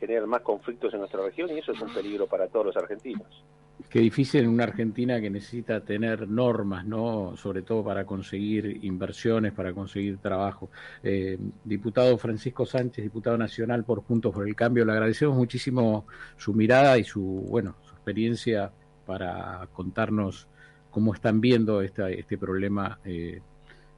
generan 0.00 0.26
más 0.26 0.40
conflictos 0.40 0.92
en 0.94 1.00
nuestra 1.00 1.22
región 1.22 1.50
y 1.50 1.58
eso 1.58 1.72
es 1.72 1.80
un 1.82 1.92
peligro 1.92 2.26
para 2.26 2.48
todos 2.48 2.66
los 2.66 2.76
argentinos. 2.78 3.44
Qué 3.90 3.98
difícil 3.98 4.44
en 4.44 4.48
una 4.48 4.64
Argentina 4.64 5.20
que 5.20 5.28
necesita 5.28 5.80
tener 5.80 6.26
normas, 6.26 6.86
¿no? 6.86 7.36
Sobre 7.36 7.60
todo 7.60 7.84
para 7.84 8.06
conseguir 8.06 8.82
inversiones, 8.84 9.52
para 9.52 9.74
conseguir 9.74 10.16
trabajo. 10.16 10.70
Eh, 11.02 11.38
diputado 11.62 12.16
Francisco 12.16 12.64
Sánchez, 12.64 13.04
diputado 13.04 13.36
nacional 13.36 13.84
por 13.84 14.02
Juntos 14.02 14.32
por 14.32 14.48
el 14.48 14.56
Cambio, 14.56 14.86
le 14.86 14.92
agradecemos 14.92 15.36
muchísimo 15.36 16.06
su 16.38 16.54
mirada 16.54 16.96
y 16.96 17.04
su, 17.04 17.20
bueno, 17.22 17.76
su 17.82 17.92
experiencia 17.92 18.72
para 19.04 19.68
contarnos 19.74 20.48
cómo 20.90 21.12
están 21.12 21.42
viendo 21.42 21.82
este, 21.82 22.18
este 22.18 22.38
problema 22.38 22.98
eh, 23.04 23.42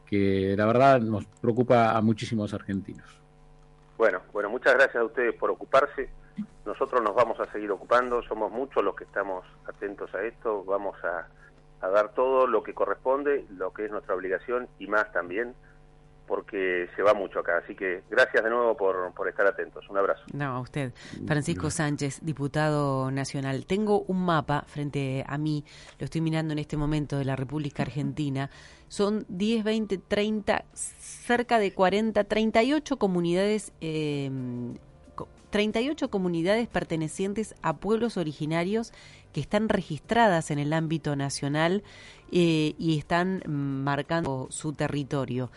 que 0.07 0.55
la 0.57 0.67
verdad 0.67 1.01
nos 1.01 1.27
preocupa 1.27 1.97
a 1.97 2.01
muchísimos 2.01 2.55
argentinos. 2.55 3.21
Bueno, 3.99 4.21
bueno, 4.33 4.51
muchas 4.51 4.75
gracias 4.75 4.97
a 4.97 5.05
ustedes 5.05 5.35
por 5.35 5.51
ocuparse. 5.51 6.09
Nosotros 6.65 7.03
nos 7.03 7.15
vamos 7.15 7.39
a 7.41 7.51
seguir 7.53 7.71
ocupando, 7.71 8.23
somos 8.23 8.51
muchos 8.51 8.85
los 8.85 8.95
que 8.95 9.05
estamos 9.05 9.45
atentos 9.67 10.15
a 10.15 10.23
esto, 10.23 10.65
vamos 10.65 10.97
a, 11.05 11.29
dar 11.89 12.09
todo 12.15 12.49
lo 12.49 12.65
que 12.65 12.75
corresponde, 12.75 13.47
lo 13.57 13.73
que 13.73 13.85
es 13.85 13.93
nuestra 13.93 14.15
obligación 14.15 14.69
y 14.81 14.89
más 14.89 15.13
también, 15.13 15.55
porque 16.27 16.89
se 16.97 17.03
va 17.03 17.15
mucho 17.15 17.41
acá. 17.41 17.59
Así 17.59 17.75
que 17.75 18.03
gracias 18.11 18.43
de 18.43 18.51
nuevo 18.51 18.77
por, 18.77 19.13
por 19.15 19.29
estar 19.29 19.47
atentos. 19.47 19.89
Un 19.89 19.99
abrazo. 19.99 20.23
No, 20.33 20.57
a 20.57 20.61
usted. 20.61 20.93
Francisco 21.27 21.71
Sánchez, 21.71 22.21
diputado 22.23 23.11
nacional. 23.11 23.67
Tengo 23.67 24.03
un 24.03 24.25
mapa 24.25 24.65
frente 24.67 25.25
a 25.27 25.39
mí, 25.39 25.65
lo 25.99 26.05
estoy 26.05 26.21
mirando 26.21 26.53
en 26.53 26.59
este 26.59 26.77
momento, 26.77 27.19
de 27.19 27.25
la 27.25 27.37
República 27.37 27.83
Argentina. 27.83 28.51
Son 28.89 29.25
10, 29.29 29.65
20, 29.65 29.99
30, 29.99 30.65
cerca 30.73 31.59
de 31.59 31.73
40, 31.73 32.25
38 32.25 32.97
comunidades 32.99 33.73
eh, 33.81 34.31
38 35.51 36.11
comunidades 36.11 36.69
pertenecientes 36.69 37.55
a 37.63 37.77
pueblos 37.77 38.17
originarios 38.17 38.93
que 39.33 39.41
están 39.41 39.69
registradas 39.69 40.51
en 40.51 40.59
el 40.59 40.73
ámbito 40.73 41.17
nacional 41.17 41.83
eh, 42.33 42.75
y 42.79 42.99
están 42.99 43.43
marcando 43.47 44.49
su 44.51 44.73
territorio. 44.73 45.51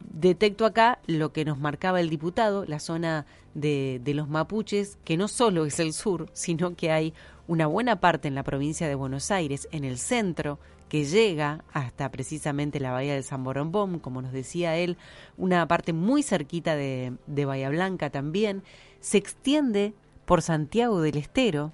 Detecto 0.00 0.66
acá 0.66 0.98
lo 1.06 1.32
que 1.32 1.44
nos 1.44 1.58
marcaba 1.58 2.00
el 2.00 2.10
diputado, 2.10 2.64
la 2.64 2.80
zona 2.80 3.26
de, 3.54 4.00
de 4.02 4.14
los 4.14 4.28
mapuches, 4.28 4.98
que 5.04 5.16
no 5.16 5.28
solo 5.28 5.64
es 5.64 5.80
el 5.80 5.92
sur, 5.92 6.28
sino 6.32 6.74
que 6.76 6.90
hay 6.90 7.14
una 7.46 7.66
buena 7.66 8.00
parte 8.00 8.28
en 8.28 8.34
la 8.34 8.42
provincia 8.42 8.88
de 8.88 8.94
Buenos 8.94 9.30
Aires, 9.30 9.68
en 9.72 9.84
el 9.84 9.98
centro, 9.98 10.58
que 10.88 11.04
llega 11.04 11.64
hasta 11.72 12.10
precisamente 12.10 12.80
la 12.80 12.92
bahía 12.92 13.14
de 13.14 13.22
San 13.22 13.44
Borombón, 13.44 13.98
como 13.98 14.22
nos 14.22 14.32
decía 14.32 14.76
él, 14.76 14.96
una 15.36 15.66
parte 15.68 15.92
muy 15.92 16.22
cerquita 16.22 16.76
de, 16.76 17.14
de 17.26 17.44
Bahía 17.44 17.68
Blanca 17.68 18.10
también, 18.10 18.62
se 19.00 19.18
extiende 19.18 19.94
por 20.24 20.42
Santiago 20.42 21.00
del 21.00 21.16
Estero, 21.16 21.72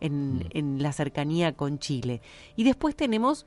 en, 0.00 0.36
mm. 0.36 0.40
en 0.50 0.82
la 0.82 0.92
cercanía 0.92 1.56
con 1.56 1.78
Chile. 1.78 2.20
Y 2.56 2.64
después 2.64 2.94
tenemos 2.94 3.46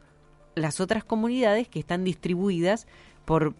las 0.56 0.80
otras 0.80 1.04
comunidades 1.04 1.68
que 1.70 1.80
están 1.80 2.04
distribuidas 2.04 2.88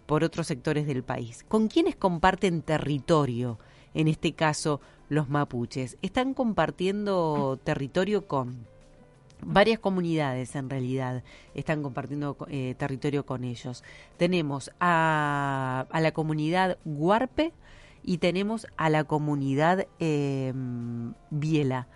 por, 0.06 0.22
otros 0.22 0.46
sectores 0.48 0.86
del 0.86 1.02
país. 1.02 1.46
¿Con 1.48 1.68
quiénes 1.68 1.96
comparten 1.96 2.60
territorio? 2.60 3.58
En 3.94 4.06
este 4.06 4.34
caso, 4.34 4.82
los 5.08 5.30
mapuches. 5.30 5.96
Están 6.02 6.34
compartiendo 6.34 7.58
territorio 7.64 8.26
con 8.26 8.66
varias 9.44 9.80
comunidades 9.80 10.54
en 10.54 10.70
realidad 10.70 11.24
están 11.54 11.82
compartiendo 11.82 12.36
eh, 12.48 12.74
territorio 12.76 13.24
con 13.24 13.44
ellos. 13.44 13.82
Tenemos 14.18 14.70
a, 14.78 15.86
a, 15.90 16.00
la 16.00 16.12
comunidad 16.12 16.78
Guarpe, 16.84 17.52
y 18.04 18.18
tenemos 18.18 18.66
a 18.76 18.90
la 18.90 19.04
comunidad 19.04 19.86
eh, 20.00 20.52
Biela. 21.30 21.86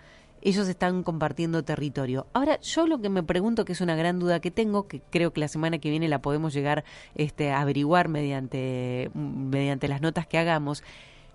Ellos 0.41 0.67
están 0.67 1.03
compartiendo 1.03 1.63
territorio. 1.63 2.27
Ahora, 2.33 2.59
yo 2.61 2.87
lo 2.87 3.01
que 3.01 3.09
me 3.09 3.23
pregunto, 3.23 3.65
que 3.65 3.73
es 3.73 3.81
una 3.81 3.95
gran 3.95 4.19
duda 4.19 4.39
que 4.39 4.51
tengo, 4.51 4.87
que 4.87 5.01
creo 5.01 5.33
que 5.33 5.39
la 5.39 5.47
semana 5.47 5.79
que 5.79 5.89
viene 5.89 6.07
la 6.07 6.21
podemos 6.21 6.53
llegar 6.53 6.83
este, 7.15 7.51
a 7.51 7.61
averiguar 7.61 8.07
mediante, 8.07 9.09
mediante 9.13 9.87
las 9.87 10.01
notas 10.01 10.27
que 10.27 10.37
hagamos, 10.37 10.83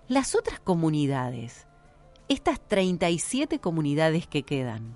las 0.07 0.35
otras 0.35 0.59
comunidades, 0.59 1.67
estas 2.29 2.59
37 2.61 3.59
comunidades 3.59 4.27
que 4.27 4.43
quedan, 4.43 4.95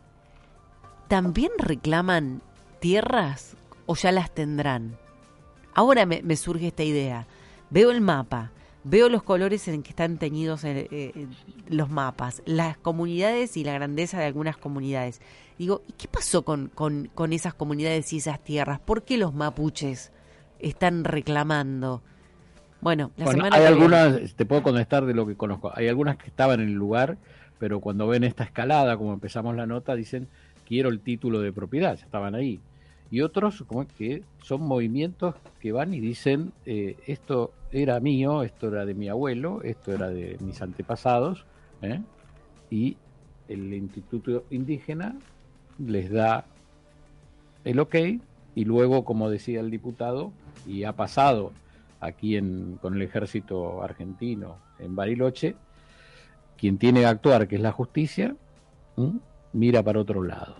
¿también 1.07 1.51
reclaman 1.57 2.41
tierras 2.79 3.57
o 3.85 3.95
ya 3.95 4.11
las 4.11 4.33
tendrán? 4.33 4.97
Ahora 5.73 6.05
me 6.05 6.35
surge 6.35 6.67
esta 6.67 6.83
idea. 6.83 7.27
Veo 7.69 7.91
el 7.91 8.01
mapa, 8.01 8.51
veo 8.89 9.09
los 9.09 9.23
colores 9.23 9.67
en 9.67 9.83
que 9.83 9.89
están 9.89 10.17
teñidos 10.17 10.63
eh, 10.63 10.87
eh, 10.91 11.27
los 11.69 11.89
mapas, 11.89 12.41
las 12.45 12.77
comunidades 12.77 13.57
y 13.57 13.63
la 13.63 13.73
grandeza 13.73 14.19
de 14.19 14.25
algunas 14.25 14.57
comunidades. 14.57 15.21
Digo, 15.57 15.81
¿y 15.87 15.93
qué 15.93 16.07
pasó 16.07 16.43
con, 16.43 16.67
con, 16.67 17.09
con 17.13 17.33
esas 17.33 17.53
comunidades 17.53 18.11
y 18.13 18.17
esas 18.17 18.43
tierras? 18.43 18.79
¿Por 18.79 19.03
qué 19.03 19.17
los 19.17 19.33
mapuches 19.33 20.11
están 20.59 21.03
reclamando? 21.03 22.01
Bueno, 22.79 23.11
la 23.17 23.49
hay 23.51 23.65
algunas, 23.65 24.35
te 24.35 24.45
puedo 24.45 24.61
contestar 24.61 25.05
de 25.05 25.13
lo 25.13 25.25
que 25.25 25.35
conozco, 25.35 25.71
hay 25.73 25.87
algunas 25.87 26.17
que 26.17 26.27
estaban 26.27 26.59
en 26.61 26.67
el 26.67 26.75
lugar, 26.75 27.17
pero 27.57 27.79
cuando 27.79 28.07
ven 28.07 28.23
esta 28.23 28.43
escalada, 28.43 28.97
como 28.97 29.13
empezamos 29.13 29.55
la 29.55 29.65
nota, 29.65 29.95
dicen, 29.95 30.27
quiero 30.63 30.89
el 30.89 30.99
título 30.99 31.41
de 31.41 31.51
propiedad, 31.51 31.95
estaban 31.95 32.35
ahí 32.35 32.59
y 33.09 33.21
otros 33.21 33.63
como 33.67 33.87
que 33.87 34.23
son 34.43 34.61
movimientos 34.61 35.35
que 35.59 35.71
van 35.71 35.93
y 35.93 35.99
dicen 35.99 36.51
eh, 36.65 36.97
esto 37.07 37.51
era 37.71 37.99
mío, 37.99 38.43
esto 38.43 38.67
era 38.67 38.85
de 38.85 38.93
mi 38.93 39.09
abuelo, 39.09 39.61
esto 39.63 39.93
era 39.93 40.09
de 40.09 40.37
mis 40.39 40.61
antepasados, 40.61 41.45
¿eh? 41.81 42.01
y 42.69 42.97
el 43.47 43.73
Instituto 43.73 44.45
Indígena 44.49 45.15
les 45.77 46.11
da 46.11 46.45
el 47.63 47.79
ok 47.79 47.95
y 48.55 48.65
luego, 48.65 49.05
como 49.05 49.29
decía 49.29 49.59
el 49.59 49.69
diputado, 49.69 50.31
y 50.65 50.83
ha 50.83 50.93
pasado 50.93 51.51
aquí 51.99 52.37
en, 52.37 52.77
con 52.81 52.95
el 52.95 53.01
ejército 53.01 53.83
argentino 53.83 54.57
en 54.79 54.95
Bariloche, 54.95 55.55
quien 56.57 56.77
tiene 56.77 57.01
que 57.01 57.05
actuar, 57.05 57.47
que 57.47 57.55
es 57.55 57.61
la 57.61 57.71
justicia, 57.71 58.35
mira 59.53 59.83
para 59.83 59.99
otro 59.99 60.23
lado. 60.23 60.55